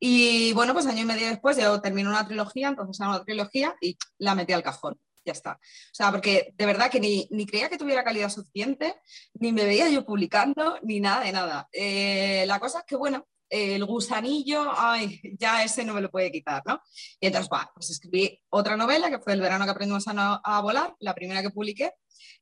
Y 0.00 0.52
bueno, 0.52 0.72
pues 0.72 0.86
año 0.86 1.02
y 1.02 1.04
medio 1.04 1.26
después 1.26 1.56
yo 1.56 1.80
terminé 1.80 2.08
una 2.08 2.26
trilogía, 2.26 2.68
entonces 2.68 3.00
era 3.00 3.10
una 3.10 3.24
trilogía 3.24 3.76
y 3.80 3.98
la 4.18 4.34
metí 4.34 4.52
al 4.52 4.62
cajón. 4.62 4.98
Ya 5.28 5.32
está. 5.32 5.60
O 5.60 5.94
sea, 5.94 6.10
porque 6.10 6.54
de 6.56 6.64
verdad 6.64 6.90
que 6.90 7.00
ni, 7.00 7.28
ni 7.30 7.44
creía 7.44 7.68
que 7.68 7.76
tuviera 7.76 8.02
calidad 8.02 8.30
suficiente, 8.30 8.94
ni 9.34 9.52
me 9.52 9.66
veía 9.66 9.90
yo 9.90 10.02
publicando, 10.02 10.78
ni 10.82 11.00
nada 11.00 11.22
de 11.22 11.32
nada. 11.32 11.68
Eh, 11.70 12.44
la 12.46 12.58
cosa 12.58 12.78
es 12.78 12.84
que, 12.86 12.96
bueno, 12.96 13.28
el 13.50 13.84
gusanillo, 13.84 14.70
ay, 14.74 15.20
ya 15.38 15.62
ese 15.62 15.84
no 15.84 15.92
me 15.92 16.00
lo 16.00 16.10
puede 16.10 16.32
quitar, 16.32 16.62
¿no? 16.64 16.80
Y 17.20 17.26
entonces, 17.26 17.50
bueno, 17.50 17.68
pues 17.74 17.90
escribí 17.90 18.40
otra 18.48 18.74
novela 18.78 19.10
que 19.10 19.18
fue 19.18 19.34
El 19.34 19.42
verano 19.42 19.66
que 19.66 19.70
aprendimos 19.70 20.06
a, 20.08 20.60
volar, 20.62 20.96
la 20.98 21.14
primera 21.14 21.42
que 21.42 21.50
publiqué. 21.50 21.92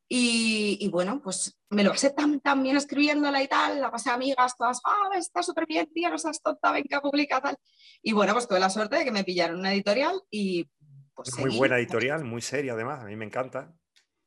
Y, 0.08 0.88
bueno, 0.92 1.20
pues 1.20 1.58
me 1.70 1.82
lo 1.82 1.90
pasé 1.90 2.10
tan, 2.10 2.40
tan 2.40 2.62
bien 2.62 2.76
escribiéndola 2.76 3.42
y 3.42 3.48
tal, 3.48 3.80
la 3.80 3.90
pasé 3.90 4.10
a 4.10 4.14
amigas, 4.14 4.56
todas, 4.56 4.80
ah, 4.84 5.18
está 5.18 5.42
súper 5.42 5.66
bien, 5.66 5.92
tía, 5.92 6.08
no 6.08 6.18
seas 6.18 6.40
tonta, 6.40 6.70
venga, 6.70 7.00
publica 7.00 7.40
tal. 7.40 7.56
Y 8.00 8.12
bueno, 8.12 8.32
pues 8.32 8.46
tuve 8.46 8.60
la 8.60 8.70
suerte 8.70 8.98
de 8.98 9.04
que 9.04 9.10
me 9.10 9.24
pillaron 9.24 9.58
una 9.58 9.72
editorial 9.72 10.22
y 10.30 10.68
pues... 11.16 11.36
Muy 11.38 11.56
buena 11.56 11.78
editorial, 11.78 12.24
muy 12.24 12.42
seria 12.42 12.74
además, 12.74 13.02
a 13.02 13.06
mí 13.06 13.16
me 13.16 13.24
encanta. 13.24 13.74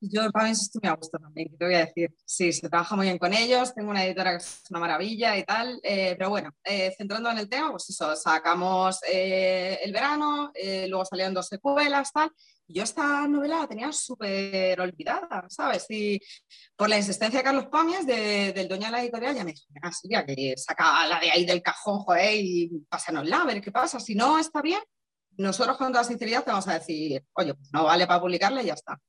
Yo 0.02 0.32
para 0.32 0.46
mí 0.46 0.52
esto 0.52 0.80
me 0.82 0.96
gusta 0.96 1.20
también, 1.20 1.58
te 1.58 1.66
voy 1.66 1.76
a 1.76 1.86
decir. 1.86 2.16
Sí, 2.24 2.54
se 2.54 2.70
trabaja 2.70 2.96
muy 2.96 3.08
bien 3.08 3.18
con 3.18 3.34
ellos, 3.34 3.74
tengo 3.76 3.90
una 3.92 4.06
editora 4.06 4.32
que 4.32 4.38
es 4.38 4.62
una 4.70 4.80
maravilla 4.80 5.38
y 5.38 5.44
tal, 5.44 5.78
eh, 5.84 6.16
pero 6.18 6.30
bueno, 6.30 6.52
eh, 6.64 6.94
centrando 6.98 7.30
en 7.30 7.40
el 7.40 7.50
tema, 7.50 7.72
pues 7.72 7.90
eso, 7.90 8.16
sacamos 8.16 9.02
eh, 9.12 9.78
el 9.84 9.92
verano, 9.92 10.54
luego 10.88 11.04
salieron 11.04 11.34
dos 11.34 11.48
secuelas, 11.48 12.14
tal. 12.14 12.32
Yo 12.66 12.84
esta 12.84 13.28
novela 13.28 13.58
la 13.58 13.68
tenía 13.68 13.92
súper 13.92 14.80
olvidada, 14.80 15.46
¿sabes? 15.50 15.86
Y 15.90 16.22
por 16.78 16.88
la 16.88 16.98
insistencia 16.98 17.40
de 17.40 17.44
Carlos 17.44 17.66
Pamias, 17.66 18.06
del 18.06 18.68
dueño 18.70 18.86
de 18.86 18.92
la 18.92 19.02
editorial, 19.02 19.36
ya 19.36 19.44
me 19.44 19.52
dijo, 19.52 19.66
mira, 19.70 19.92
Silvia, 19.92 20.26
que 20.26 20.54
saca 20.56 21.08
la 21.08 21.20
de 21.20 21.32
ahí 21.32 21.46
del 21.46 21.62
cajón, 21.62 22.00
joder, 22.00 22.36
y 22.36 22.70
pásanosla, 22.88 23.42
a 23.42 23.46
ver 23.46 23.60
qué 23.60 23.72
pasa. 23.72 24.00
Si 24.00 24.16
no 24.16 24.40
está 24.40 24.62
bien, 24.62 24.80
nosotros 25.40 25.78
con 25.78 25.92
toda 25.92 26.04
sinceridad 26.04 26.44
te 26.44 26.52
vamos 26.52 26.68
a 26.68 26.74
decir, 26.74 27.26
oye, 27.34 27.54
pues 27.54 27.70
no 27.74 27.86
vale 27.86 28.06
para 28.06 28.22
publicarla 28.22 28.62
y 28.62 28.68
ya 28.68 28.74
está 28.74 29.00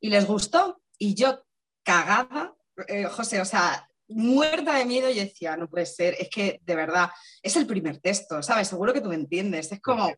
y 0.00 0.10
les 0.10 0.26
gustó. 0.26 0.80
Y 0.98 1.14
yo 1.14 1.44
cagada, 1.82 2.54
eh, 2.88 3.04
José, 3.04 3.40
o 3.40 3.44
sea, 3.44 3.88
muerta 4.08 4.76
de 4.76 4.84
miedo 4.84 5.08
y 5.10 5.14
decía, 5.14 5.56
no 5.56 5.68
puede 5.68 5.86
ser, 5.86 6.16
es 6.18 6.28
que 6.30 6.60
de 6.62 6.74
verdad, 6.74 7.10
es 7.42 7.56
el 7.56 7.66
primer 7.66 7.98
texto, 7.98 8.42
¿sabes? 8.42 8.68
Seguro 8.68 8.92
que 8.92 9.00
tú 9.00 9.08
me 9.08 9.14
entiendes, 9.14 9.70
es 9.70 9.80
como, 9.80 10.10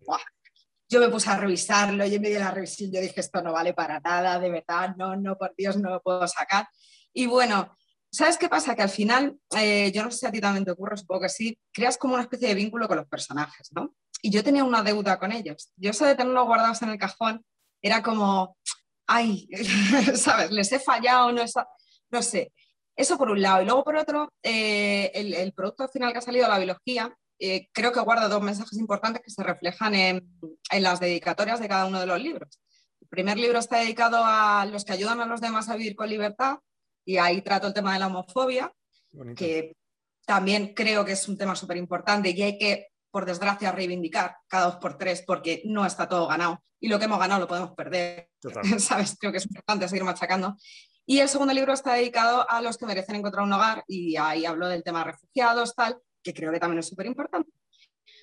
yo 0.89 1.01
me 1.01 1.09
puse 1.09 1.31
a 1.31 1.37
revisarlo 1.37 2.05
y 2.07 2.15
en 2.15 2.23
medio 2.23 2.39
de 2.39 2.45
la 2.45 2.51
revisión 2.51 2.91
yo 2.93 3.01
dije, 3.01 3.21
esto 3.21 3.43
no 3.43 3.53
vale 3.53 3.75
para 3.75 4.01
nada, 4.01 4.39
de 4.39 4.51
verdad, 4.51 4.95
no, 4.97 5.17
no, 5.17 5.37
por 5.37 5.55
Dios, 5.57 5.77
no 5.77 5.91
lo 5.91 6.03
puedo 6.03 6.27
sacar. 6.27 6.69
Y 7.13 7.27
bueno, 7.27 7.77
¿sabes 8.11 8.39
qué 8.39 8.49
pasa? 8.49 8.75
Que 8.75 8.83
al 8.83 8.91
final, 8.91 9.37
eh, 9.57 9.91
yo 9.93 10.05
no 10.05 10.11
sé 10.11 10.19
si 10.19 10.27
a 10.27 10.33
ti 10.33 10.41
también 10.41 10.65
te 10.65 10.71
ocurre, 10.71 10.97
supongo 10.97 11.23
que 11.23 11.29
sí, 11.29 11.59
creas 11.73 11.99
como 11.99 12.15
una 12.15 12.23
especie 12.23 12.49
de 12.49 12.55
vínculo 12.55 12.89
con 12.89 12.97
los 12.97 13.07
personajes, 13.07 13.71
¿no? 13.73 13.95
Y 14.23 14.31
yo 14.31 14.45
tenía 14.45 14.65
una 14.65 14.83
deuda 14.83 15.19
con 15.19 15.33
ellos. 15.33 15.73
Yo 15.77 15.91
eso 15.91 16.05
de 16.05 16.15
tenerlos 16.15 16.47
guardados 16.47 16.83
en 16.83 16.91
el 16.91 16.99
cajón 16.99 17.45
era 17.83 18.03
como, 18.03 18.57
ay, 19.07 19.49
¿sabes? 20.15 20.51
Les 20.51 20.71
he 20.73 20.79
fallado, 20.79 21.33
no, 21.33 21.45
no 22.11 22.23
sé. 22.23 22.53
Eso 22.97 23.17
por 23.17 23.31
un 23.31 23.41
lado. 23.41 23.63
Y 23.63 23.65
luego 23.65 23.85
por 23.85 23.97
otro, 23.97 24.33
eh, 24.43 25.11
el, 25.15 25.53
producto 25.53 25.89
final 25.89 26.13
que 26.13 26.19
ha 26.19 26.23
salido, 26.23 26.49
la 26.49 26.59
biología, 26.59 27.15
eh, 27.39 27.69
creo 27.73 27.93
que 27.93 28.01
guarda 28.01 28.29
dos 28.29 28.43
mensajes 28.43 28.79
importantes 28.79 29.23
que 29.23 29.31
se 29.31 29.43
reflejan 29.43 29.95
en, 29.95 30.31
las 30.81 31.01
dedicatorias 31.01 31.61
de 31.61 31.69
cada 31.69 31.87
uno 31.87 31.99
de 31.99 32.07
los 32.07 32.21
libros. 32.21 32.61
El 33.01 33.09
primer 33.09 33.39
libro 33.39 33.59
está 33.59 33.79
dedicado 33.79 34.21
a 34.23 34.67
los 34.67 34.85
que 34.85 34.93
ayudan 34.93 35.21
a 35.21 35.27
los 35.27 35.41
demás 35.41 35.69
a 35.69 35.77
vivir 35.77 35.97
con 35.97 36.11
libertad 36.11 36.59
y 37.05 37.17
ahí 37.17 37.41
trato 37.41 37.69
el 37.69 37.75
tema 37.75 37.95
de 37.95 38.01
la 38.01 38.09
homofobia, 38.09 38.71
que 39.35 39.75
también 40.27 40.75
creo 40.75 41.05
que 41.05 41.13
es 41.13 41.27
un 41.27 41.39
tema 41.39 41.57
súper 41.57 41.79
importante 41.79 42.31
y 42.31 42.43
hay 42.43 42.59
que 42.59 42.90
por 43.11 43.27
desgracia, 43.27 43.73
reivindicar 43.73 44.37
cada 44.47 44.67
dos 44.67 44.77
por 44.77 44.97
tres 44.97 45.23
porque 45.27 45.63
no 45.65 45.85
está 45.85 46.09
todo 46.09 46.27
ganado 46.27 46.63
y 46.81 46.89
lo 46.89 46.99
que 46.99 47.05
hemos 47.05 47.19
ganado 47.19 47.41
lo 47.41 47.49
podemos 47.49 47.73
perder. 47.73 48.31
¿Sabes? 48.79 49.17
Creo 49.19 49.33
que 49.33 49.39
es 49.39 49.47
importante 49.47 49.89
seguir 49.89 50.05
machacando. 50.05 50.57
Y 51.07 51.19
el 51.19 51.29
segundo 51.29 51.53
libro 51.53 51.73
está 51.73 51.95
dedicado 51.95 52.49
a 52.49 52.63
los 52.63 52.79
que 52.79 52.87
merecen 52.87 53.17
encontrar 53.17 53.45
un 53.45 53.53
hogar 53.53 53.85
y 53.87 54.17
ahí 54.17 54.47
hablo 54.47 54.69
del 54.69 54.83
tema 54.83 55.05
refugiados, 55.05 55.75
tal, 55.75 55.99
que 56.23 56.33
creo 56.33 56.53
que 56.53 56.61
también 56.61 56.79
es 56.79 56.89
súper 56.89 57.07
importante. 57.07 57.51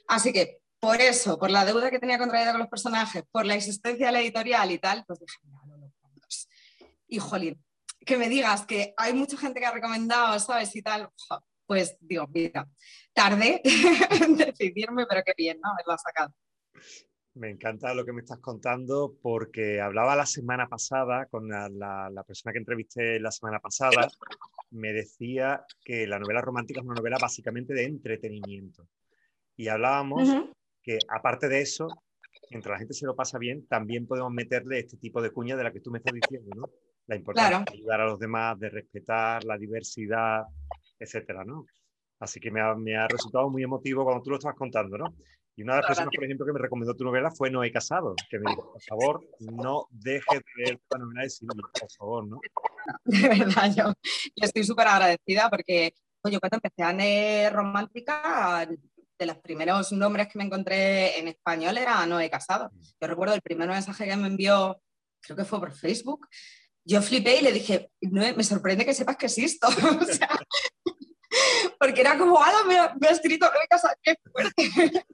Así 0.07 0.31
que 0.31 0.59
por 0.79 1.01
eso, 1.01 1.37
por 1.37 1.51
la 1.51 1.65
deuda 1.65 1.91
que 1.91 1.99
tenía 1.99 2.17
contraída 2.17 2.51
con 2.51 2.61
los 2.61 2.69
personajes, 2.69 3.23
por 3.31 3.45
la 3.45 3.55
existencia 3.55 4.07
de 4.07 4.11
la 4.11 4.21
editorial 4.21 4.71
y 4.71 4.79
tal, 4.79 5.03
pues 5.05 5.19
dije, 5.19 5.37
mira, 5.43 5.59
no 5.65 5.77
lo 5.77 5.91
Y 7.07 7.19
jolín, 7.19 7.63
que 8.05 8.17
me 8.17 8.29
digas 8.29 8.65
que 8.65 8.93
hay 8.95 9.13
mucha 9.13 9.37
gente 9.37 9.59
que 9.59 9.65
ha 9.65 9.71
recomendado, 9.71 10.39
¿sabes? 10.39 10.73
Y 10.75 10.81
tal, 10.81 11.09
pues 11.67 11.97
digo, 11.99 12.27
mira, 12.33 12.67
tarde 13.13 13.61
en 14.21 14.37
decidirme, 14.37 15.05
pero 15.07 15.21
qué 15.25 15.33
bien, 15.37 15.59
¿no? 15.61 15.71
Haberla 15.71 15.97
sacado. 15.97 16.33
Me 17.35 17.51
encanta 17.51 17.93
lo 17.93 18.03
que 18.03 18.13
me 18.13 18.21
estás 18.21 18.39
contando 18.39 19.15
porque 19.21 19.79
hablaba 19.79 20.15
la 20.15 20.25
semana 20.25 20.67
pasada 20.67 21.27
con 21.27 21.47
la, 21.47 22.23
persona 22.25 22.51
que 22.51 22.59
entrevisté 22.59 23.19
la 23.19 23.31
semana 23.31 23.59
pasada, 23.59 24.07
me 24.71 24.91
decía 24.91 25.63
que 25.83 26.07
la 26.07 26.17
novela 26.17 26.41
romántica 26.41 26.79
es 26.79 26.85
una 26.85 26.95
novela 26.95 27.17
básicamente 27.21 27.75
de 27.75 27.83
entretenimiento. 27.83 28.87
Y 29.55 29.67
hablábamos 29.67 30.27
que 30.81 30.97
aparte 31.09 31.47
de 31.47 31.61
eso, 31.61 31.87
mientras 32.49 32.73
la 32.73 32.79
gente 32.79 32.93
se 32.95 33.05
lo 33.05 33.15
pasa 33.15 33.37
bien, 33.37 33.67
también 33.67 34.07
podemos 34.07 34.31
meterle 34.31 34.79
este 34.79 34.97
tipo 34.97 35.21
de 35.21 35.29
cuña 35.29 35.55
de 35.55 35.63
la 35.63 35.71
que 35.71 35.81
tú 35.81 35.91
me 35.91 35.99
estás 35.99 36.13
diciendo, 36.13 36.49
¿no? 36.55 36.71
La 37.05 37.15
importancia 37.15 37.59
de 37.59 37.77
ayudar 37.77 38.01
a 38.01 38.07
los 38.07 38.19
demás, 38.19 38.59
de 38.59 38.69
respetar 38.69 39.43
la 39.43 39.57
diversidad, 39.57 40.43
etcétera, 40.99 41.43
¿no? 41.43 41.65
Así 42.19 42.39
que 42.39 42.49
me 42.49 42.61
ha, 42.61 42.73
me 42.75 42.95
ha 42.95 43.07
resultado 43.07 43.49
muy 43.49 43.63
emotivo 43.63 44.03
cuando 44.03 44.23
tú 44.23 44.31
lo 44.31 44.37
estabas 44.37 44.57
contando, 44.57 44.97
¿no? 44.97 45.15
Y 45.55 45.63
una 45.63 45.73
de 45.73 45.79
las 45.79 45.87
personas, 45.87 46.11
por 46.13 46.23
ejemplo, 46.23 46.45
que 46.45 46.53
me 46.53 46.59
recomendó 46.59 46.95
tu 46.95 47.03
novela 47.03 47.31
fue 47.31 47.49
Noé 47.49 47.71
Casado, 47.71 48.15
que 48.29 48.37
me 48.37 48.51
dijo, 48.51 48.73
por 48.73 48.81
favor, 48.83 49.27
no 49.39 49.87
dejes 49.89 50.39
de 50.39 50.63
leer 50.63 50.79
la 50.91 50.99
novela 50.99 51.23
de 51.23 51.29
Silvia, 51.29 51.61
por 51.79 51.91
favor, 51.91 52.27
¿no? 52.27 52.39
De 53.05 53.27
verdad, 53.27 53.73
yo, 53.75 53.93
estoy 54.35 54.63
súper 54.63 54.87
agradecida 54.87 55.49
porque, 55.49 55.93
oye, 56.21 56.39
cuando 56.39 56.57
empecé 56.57 56.83
a 56.83 56.93
leer 56.93 57.53
romántica, 57.53 58.67
de 59.19 59.25
los 59.25 59.37
primeros 59.37 59.91
nombres 59.93 60.27
que 60.27 60.37
me 60.37 60.45
encontré 60.45 61.17
en 61.17 61.27
español 61.27 61.75
era 61.77 62.05
Noé 62.05 62.29
Casado. 62.29 62.69
Yo 63.01 63.07
recuerdo 63.07 63.33
el 63.33 63.41
primer 63.41 63.67
mensaje 63.67 64.05
que 64.05 64.15
me 64.15 64.27
envió, 64.27 64.79
creo 65.21 65.35
que 65.35 65.45
fue 65.45 65.59
por 65.59 65.71
Facebook, 65.71 66.27
yo 66.85 67.01
flipé 67.01 67.39
y 67.39 67.41
le 67.41 67.51
dije, 67.51 67.91
me 68.01 68.43
sorprende 68.43 68.85
que 68.85 68.93
sepas 68.93 69.17
que 69.17 69.25
existo. 69.25 69.67
o 70.01 70.05
sea, 70.05 70.29
porque 71.79 72.01
era 72.01 72.17
como, 72.17 72.39
ah, 72.39 72.63
me, 72.67 72.77
ha 73.07 73.11
escrito 73.11 73.49
Casado, 73.69 73.95
qué 74.01 74.15
fuerte. 74.31 75.05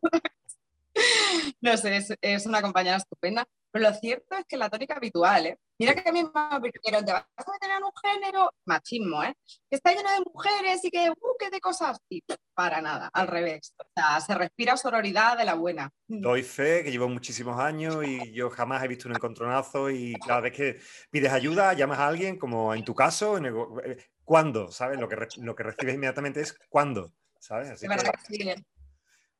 no 1.62 1.78
sé, 1.78 2.18
es, 2.22 2.46
una 2.46 2.62
compañera 2.62 2.98
estupenda. 2.98 3.48
Pero 3.72 3.90
lo 3.90 3.96
cierto 3.96 4.36
es 4.38 4.46
que 4.46 4.58
la 4.58 4.70
tónica 4.70 4.96
habitual, 4.96 5.48
¿eh? 5.48 5.60
Mira 5.84 6.02
que 6.02 6.10
a 6.10 6.14
mí 6.14 6.24
me 6.24 6.72
dijeron, 6.72 7.06
te 7.06 7.12
vas 7.12 7.26
a 7.36 7.52
meter 7.52 7.72
en 7.78 7.84
un 7.84 7.92
género 8.02 8.54
machismo, 8.64 9.22
¿eh? 9.22 9.36
Que 9.70 9.76
está 9.76 9.92
lleno 9.92 10.10
de 10.12 10.24
mujeres 10.34 10.86
y 10.86 10.90
que, 10.90 11.10
uh, 11.10 11.38
que 11.38 11.50
de 11.50 11.60
cosas. 11.60 12.00
Y 12.08 12.24
para 12.54 12.82
nada, 12.82 13.10
al 13.12 13.28
revés. 13.28 13.76
O 13.78 13.84
sea, 13.94 14.22
se 14.22 14.34
respira 14.34 14.78
sororidad 14.78 15.38
de 15.38 15.44
la 15.44 15.56
buena. 15.56 15.92
Doy 16.08 16.42
fe 16.44 16.86
que 16.86 16.92
llevo 16.92 17.10
muchísimos 17.10 17.60
años 17.60 17.98
y 18.08 18.32
yo 18.32 18.50
jamás 18.50 18.82
he 18.82 18.88
visto 18.88 19.10
un 19.10 19.16
encontronazo 19.16 19.90
y 19.90 20.14
cada 20.26 20.40
vez 20.40 20.54
que 20.54 20.80
pides 21.12 21.34
ayuda, 21.34 21.74
llamas 21.74 22.00
a 22.00 22.08
alguien, 22.08 22.38
como 22.38 22.74
en 22.74 22.86
tu 22.86 22.96
caso, 22.96 23.36
en 23.36 23.48
eh, 23.48 23.98
¿cuándo? 24.24 24.72
¿Sabes? 24.72 25.02
Lo 25.02 25.10
que, 25.10 25.18
lo 25.40 25.54
que 25.54 25.64
recibes 25.64 25.96
inmediatamente 25.96 26.40
es 26.40 26.58
¿cuándo? 26.70 27.12
¿Sabes? 27.40 27.72
Así 27.72 27.88
que... 27.90 28.00
Sí. 28.30 28.66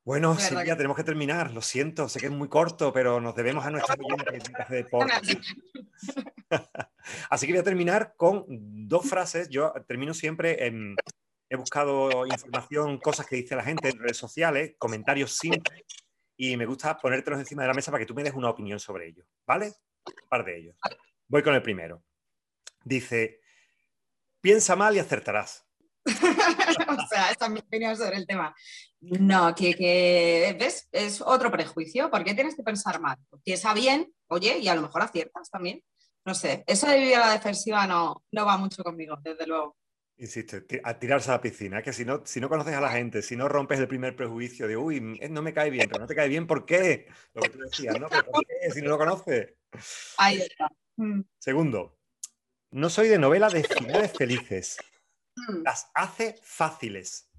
Bueno, 0.04 0.38
Silvia, 0.38 0.76
tenemos 0.76 0.98
que 0.98 1.04
terminar. 1.04 1.52
Lo 1.52 1.62
siento, 1.62 2.10
sé 2.10 2.20
que 2.20 2.26
es 2.26 2.32
muy 2.32 2.48
corto, 2.48 2.92
pero 2.92 3.22
nos 3.22 3.34
debemos 3.34 3.64
a 3.64 3.70
nuestra 3.70 3.96
de 3.96 4.04
deporte. 4.76 5.40
Así 7.30 7.46
que 7.46 7.54
voy 7.54 7.60
a 7.60 7.64
terminar 7.64 8.14
con 8.16 8.44
dos 8.86 9.08
frases. 9.08 9.48
Yo 9.48 9.72
termino 9.88 10.12
siempre 10.12 10.66
en. 10.66 10.94
He 11.48 11.56
buscado 11.56 12.26
información, 12.26 12.98
cosas 12.98 13.26
que 13.26 13.36
dice 13.36 13.54
la 13.54 13.62
gente 13.62 13.88
en 13.88 13.98
redes 13.98 14.16
sociales, 14.16 14.74
comentarios 14.78 15.36
simples, 15.36 15.84
y 16.36 16.56
me 16.56 16.66
gusta 16.66 16.96
ponértelos 16.96 17.38
encima 17.38 17.62
de 17.62 17.68
la 17.68 17.74
mesa 17.74 17.90
para 17.90 18.00
que 18.00 18.06
tú 18.06 18.14
me 18.14 18.24
des 18.24 18.34
una 18.34 18.50
opinión 18.50 18.80
sobre 18.80 19.08
ellos. 19.08 19.26
¿Vale? 19.46 19.66
Un 20.06 20.28
par 20.28 20.44
de 20.44 20.58
ellos. 20.58 20.76
Voy 21.28 21.42
con 21.42 21.54
el 21.54 21.62
primero. 21.62 22.02
Dice: 22.84 23.40
Piensa 24.42 24.76
mal 24.76 24.96
y 24.96 24.98
acertarás. 24.98 25.63
o 26.88 27.08
sea, 27.08 27.30
esa 27.30 27.46
es 27.46 27.50
mi 27.50 27.60
opinión 27.60 27.96
sobre 27.96 28.16
el 28.16 28.26
tema. 28.26 28.54
No, 29.00 29.54
que, 29.54 30.56
¿ves? 30.58 30.88
Es 30.92 31.20
otro 31.20 31.50
prejuicio. 31.50 32.10
¿Por 32.10 32.24
qué 32.24 32.34
tienes 32.34 32.54
que 32.54 32.62
pensar 32.62 33.00
mal? 33.00 33.18
Piensa 33.42 33.74
bien, 33.74 34.12
oye, 34.28 34.58
y 34.58 34.68
a 34.68 34.74
lo 34.74 34.82
mejor 34.82 35.02
aciertas 35.02 35.50
también. 35.50 35.82
No 36.26 36.34
sé, 36.34 36.64
eso 36.66 36.86
de 36.86 36.98
vivir 36.98 37.16
a 37.16 37.26
la 37.26 37.32
defensiva 37.32 37.86
no, 37.86 38.24
no 38.32 38.46
va 38.46 38.56
mucho 38.56 38.82
conmigo, 38.82 39.18
desde 39.22 39.46
luego. 39.46 39.76
Insiste, 40.16 40.80
a 40.84 40.98
tirarse 40.98 41.30
a 41.30 41.34
la 41.34 41.40
piscina, 41.40 41.82
que 41.82 41.92
si 41.92 42.04
no, 42.04 42.22
si 42.24 42.40
no 42.40 42.48
conoces 42.48 42.74
a 42.74 42.80
la 42.80 42.90
gente, 42.90 43.20
si 43.20 43.36
no 43.36 43.48
rompes 43.48 43.80
el 43.80 43.88
primer 43.88 44.14
prejuicio 44.14 44.68
de, 44.68 44.76
uy, 44.76 45.00
no 45.00 45.42
me 45.42 45.52
cae 45.52 45.70
bien, 45.70 45.88
pero 45.88 46.00
no 46.00 46.06
te 46.06 46.14
cae 46.14 46.28
bien, 46.28 46.46
¿por 46.46 46.64
qué? 46.64 47.08
Lo 47.34 47.42
que 47.42 47.48
tú 47.50 47.58
decías, 47.58 47.98
¿no? 47.98 48.08
¿Por 48.08 48.46
qué? 48.46 48.70
Si 48.70 48.80
no 48.80 48.90
lo 48.90 48.98
conoces. 48.98 49.54
Ahí 50.16 50.38
está. 50.38 50.70
Mm. 50.96 51.22
Segundo, 51.38 51.98
no 52.70 52.88
soy 52.90 53.08
de 53.08 53.18
novela 53.18 53.48
de 53.48 53.64
finales 53.64 54.12
felices. 54.12 54.78
Mm. 55.36 55.62
Las 55.62 55.90
hace 55.94 56.38
fáciles. 56.42 57.30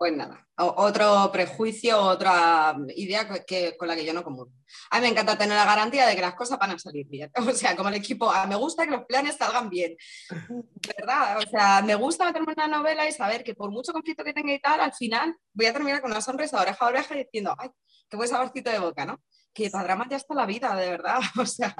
Pues 0.00 0.16
nada, 0.16 0.48
otro 0.56 1.28
prejuicio, 1.30 2.00
otra 2.00 2.74
idea 2.96 3.28
que, 3.46 3.76
con 3.76 3.86
la 3.86 3.94
que 3.94 4.06
yo 4.06 4.14
no 4.14 4.24
comulgo. 4.24 4.50
A 4.90 4.96
mí 4.96 5.02
me 5.02 5.08
encanta 5.08 5.36
tener 5.36 5.54
la 5.54 5.66
garantía 5.66 6.06
de 6.06 6.14
que 6.14 6.22
las 6.22 6.32
cosas 6.32 6.58
van 6.58 6.70
a 6.70 6.78
salir 6.78 7.06
bien. 7.06 7.30
O 7.46 7.52
sea, 7.52 7.76
como 7.76 7.90
el 7.90 7.96
equipo, 7.96 8.32
me 8.48 8.54
gusta 8.54 8.86
que 8.86 8.92
los 8.92 9.04
planes 9.04 9.36
salgan 9.36 9.68
bien. 9.68 9.98
¿Verdad? 10.96 11.36
O 11.36 11.42
sea, 11.42 11.82
me 11.82 11.96
gusta 11.96 12.24
meterme 12.24 12.52
en 12.52 12.60
una 12.64 12.78
novela 12.78 13.06
y 13.06 13.12
saber 13.12 13.44
que 13.44 13.54
por 13.54 13.70
mucho 13.70 13.92
conflicto 13.92 14.24
que 14.24 14.32
tenga 14.32 14.54
y 14.54 14.58
tal, 14.58 14.80
al 14.80 14.94
final 14.94 15.36
voy 15.52 15.66
a 15.66 15.74
terminar 15.74 16.00
con 16.00 16.10
una 16.10 16.22
sonrisa 16.22 16.56
de 16.56 16.62
oreja 16.62 16.82
a 16.82 16.88
oreja 16.88 17.14
diciendo, 17.14 17.54
ay, 17.58 17.68
qué 18.08 18.16
buen 18.16 18.28
saborcito 18.30 18.70
de 18.70 18.78
boca, 18.78 19.04
¿no? 19.04 19.20
Que 19.52 19.68
para 19.68 19.84
dramas 19.84 20.08
ya 20.08 20.16
está 20.16 20.32
la 20.34 20.46
vida, 20.46 20.74
de 20.76 20.88
verdad. 20.88 21.20
O 21.38 21.44
sea, 21.44 21.76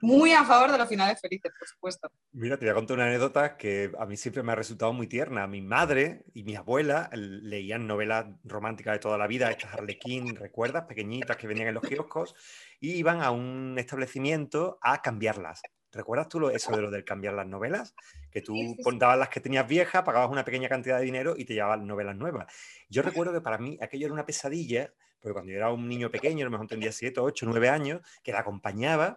muy 0.00 0.32
a 0.32 0.44
favor 0.44 0.70
de 0.72 0.78
los 0.78 0.88
finales 0.88 1.20
felices, 1.20 1.52
por 1.58 1.68
supuesto. 1.68 2.10
Mira, 2.32 2.58
te 2.58 2.66
voy 2.66 2.72
a 2.72 2.74
contar 2.74 2.96
una 2.96 3.06
anécdota 3.06 3.56
que 3.56 3.90
a 3.98 4.06
mí 4.06 4.16
siempre 4.16 4.42
me 4.42 4.52
ha 4.52 4.54
resultado 4.54 4.92
muy 4.92 5.06
tierna. 5.06 5.46
Mi 5.46 5.62
madre 5.62 6.24
y 6.34 6.44
mi 6.44 6.54
abuela 6.54 7.08
leían 7.12 7.86
novelas 7.86 8.26
románticas 8.44 8.94
de 8.94 8.98
toda 8.98 9.18
la 9.18 9.26
vida, 9.26 9.50
estas 9.50 9.74
Arlequín, 9.74 10.36
¿recuerdas? 10.36 10.84
Pequeñitas 10.84 11.36
que 11.36 11.46
venían 11.46 11.68
en 11.68 11.74
los 11.74 11.82
kioscos, 11.82 12.34
y 12.80 12.92
iban 12.92 13.22
a 13.22 13.30
un 13.30 13.76
establecimiento 13.78 14.78
a 14.82 15.00
cambiarlas. 15.02 15.62
¿Recuerdas 15.92 16.28
tú 16.28 16.46
eso 16.50 16.76
de 16.76 16.82
lo 16.82 16.90
del 16.90 17.04
cambiar 17.04 17.32
las 17.32 17.46
novelas? 17.46 17.94
Que 18.30 18.42
tú 18.42 18.54
sí, 18.54 18.76
las 19.00 19.28
que 19.30 19.40
tenías 19.40 19.66
viejas, 19.66 20.02
pagabas 20.02 20.30
una 20.30 20.44
pequeña 20.44 20.68
cantidad 20.68 20.98
de 20.98 21.04
dinero 21.04 21.34
y 21.38 21.46
te 21.46 21.54
llevaban 21.54 21.86
novelas 21.86 22.16
nuevas. 22.16 22.52
Yo 22.90 23.00
recuerdo 23.00 23.32
que 23.32 23.40
para 23.40 23.56
mí 23.56 23.78
aquello 23.80 24.06
era 24.06 24.12
una 24.12 24.26
pesadilla, 24.26 24.92
porque 25.20 25.32
cuando 25.32 25.52
yo 25.52 25.56
era 25.56 25.72
un 25.72 25.88
niño 25.88 26.10
pequeño, 26.10 26.42
a 26.42 26.44
lo 26.44 26.50
mejor 26.50 26.66
tendría 26.66 26.92
7, 26.92 27.18
8, 27.18 27.46
9 27.48 27.68
años, 27.70 28.02
que 28.22 28.32
la 28.32 28.40
acompañaba 28.40 29.16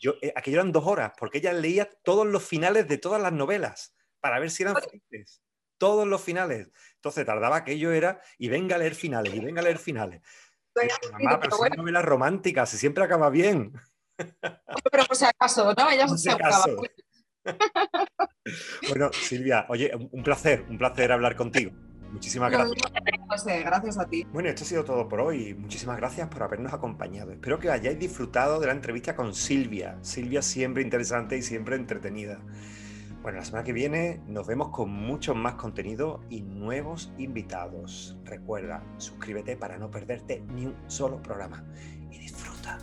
yo, 0.00 0.14
eh, 0.22 0.32
aquello 0.34 0.56
eran 0.60 0.72
dos 0.72 0.86
horas, 0.86 1.12
porque 1.16 1.38
ella 1.38 1.52
leía 1.52 1.88
todos 2.02 2.26
los 2.26 2.42
finales 2.42 2.88
de 2.88 2.98
todas 2.98 3.20
las 3.20 3.32
novelas 3.32 3.94
para 4.20 4.38
ver 4.38 4.50
si 4.50 4.62
eran 4.62 4.76
felices. 4.76 5.42
Todos 5.78 6.06
los 6.06 6.22
finales. 6.22 6.70
Entonces 6.96 7.24
tardaba 7.24 7.56
aquello 7.56 7.92
era, 7.92 8.20
y 8.38 8.48
venga 8.48 8.76
a 8.76 8.78
leer 8.78 8.94
finales, 8.94 9.34
y 9.34 9.40
venga 9.40 9.60
a 9.60 9.64
leer 9.64 9.78
finales. 9.78 10.22
mamá, 11.12 11.40
pero, 11.40 11.56
son 11.56 11.68
novelas 11.76 12.04
románticas, 12.04 12.72
y 12.74 12.78
siempre 12.78 13.04
acaba 13.04 13.30
bien. 13.30 13.72
Pero 14.16 15.04
por 15.06 15.16
si 15.16 15.24
acaso, 15.24 15.74
¿no? 15.76 15.90
Ella 15.90 16.08
se 16.08 16.30
acaba. 16.30 16.64
bueno, 18.88 19.10
Silvia, 19.12 19.66
oye, 19.68 19.90
un 19.94 20.22
placer, 20.22 20.66
un 20.68 20.76
placer 20.76 21.12
hablar 21.12 21.36
contigo. 21.36 21.72
Muchísimas 22.12 22.50
gracias. 22.50 23.64
gracias 23.64 23.98
a 23.98 24.06
ti. 24.06 24.26
Bueno, 24.32 24.48
esto 24.48 24.64
ha 24.64 24.66
sido 24.66 24.84
todo 24.84 25.08
por 25.08 25.20
hoy. 25.20 25.54
Muchísimas 25.54 25.96
gracias 25.96 26.28
por 26.28 26.42
habernos 26.42 26.72
acompañado. 26.72 27.32
Espero 27.32 27.58
que 27.58 27.70
hayáis 27.70 27.98
disfrutado 27.98 28.60
de 28.60 28.66
la 28.66 28.72
entrevista 28.72 29.14
con 29.14 29.34
Silvia. 29.34 29.98
Silvia 30.02 30.42
siempre 30.42 30.82
interesante 30.82 31.36
y 31.36 31.42
siempre 31.42 31.76
entretenida. 31.76 32.40
Bueno, 33.22 33.38
la 33.38 33.44
semana 33.44 33.64
que 33.64 33.74
viene 33.74 34.20
nos 34.26 34.46
vemos 34.46 34.70
con 34.70 34.90
mucho 34.90 35.34
más 35.34 35.54
contenido 35.54 36.22
y 36.30 36.40
nuevos 36.40 37.12
invitados. 37.18 38.16
Recuerda, 38.24 38.82
suscríbete 38.96 39.56
para 39.56 39.76
no 39.76 39.90
perderte 39.90 40.42
ni 40.54 40.66
un 40.66 40.74
solo 40.86 41.22
programa 41.22 41.62
y 42.10 42.18
disfruta. 42.18 42.78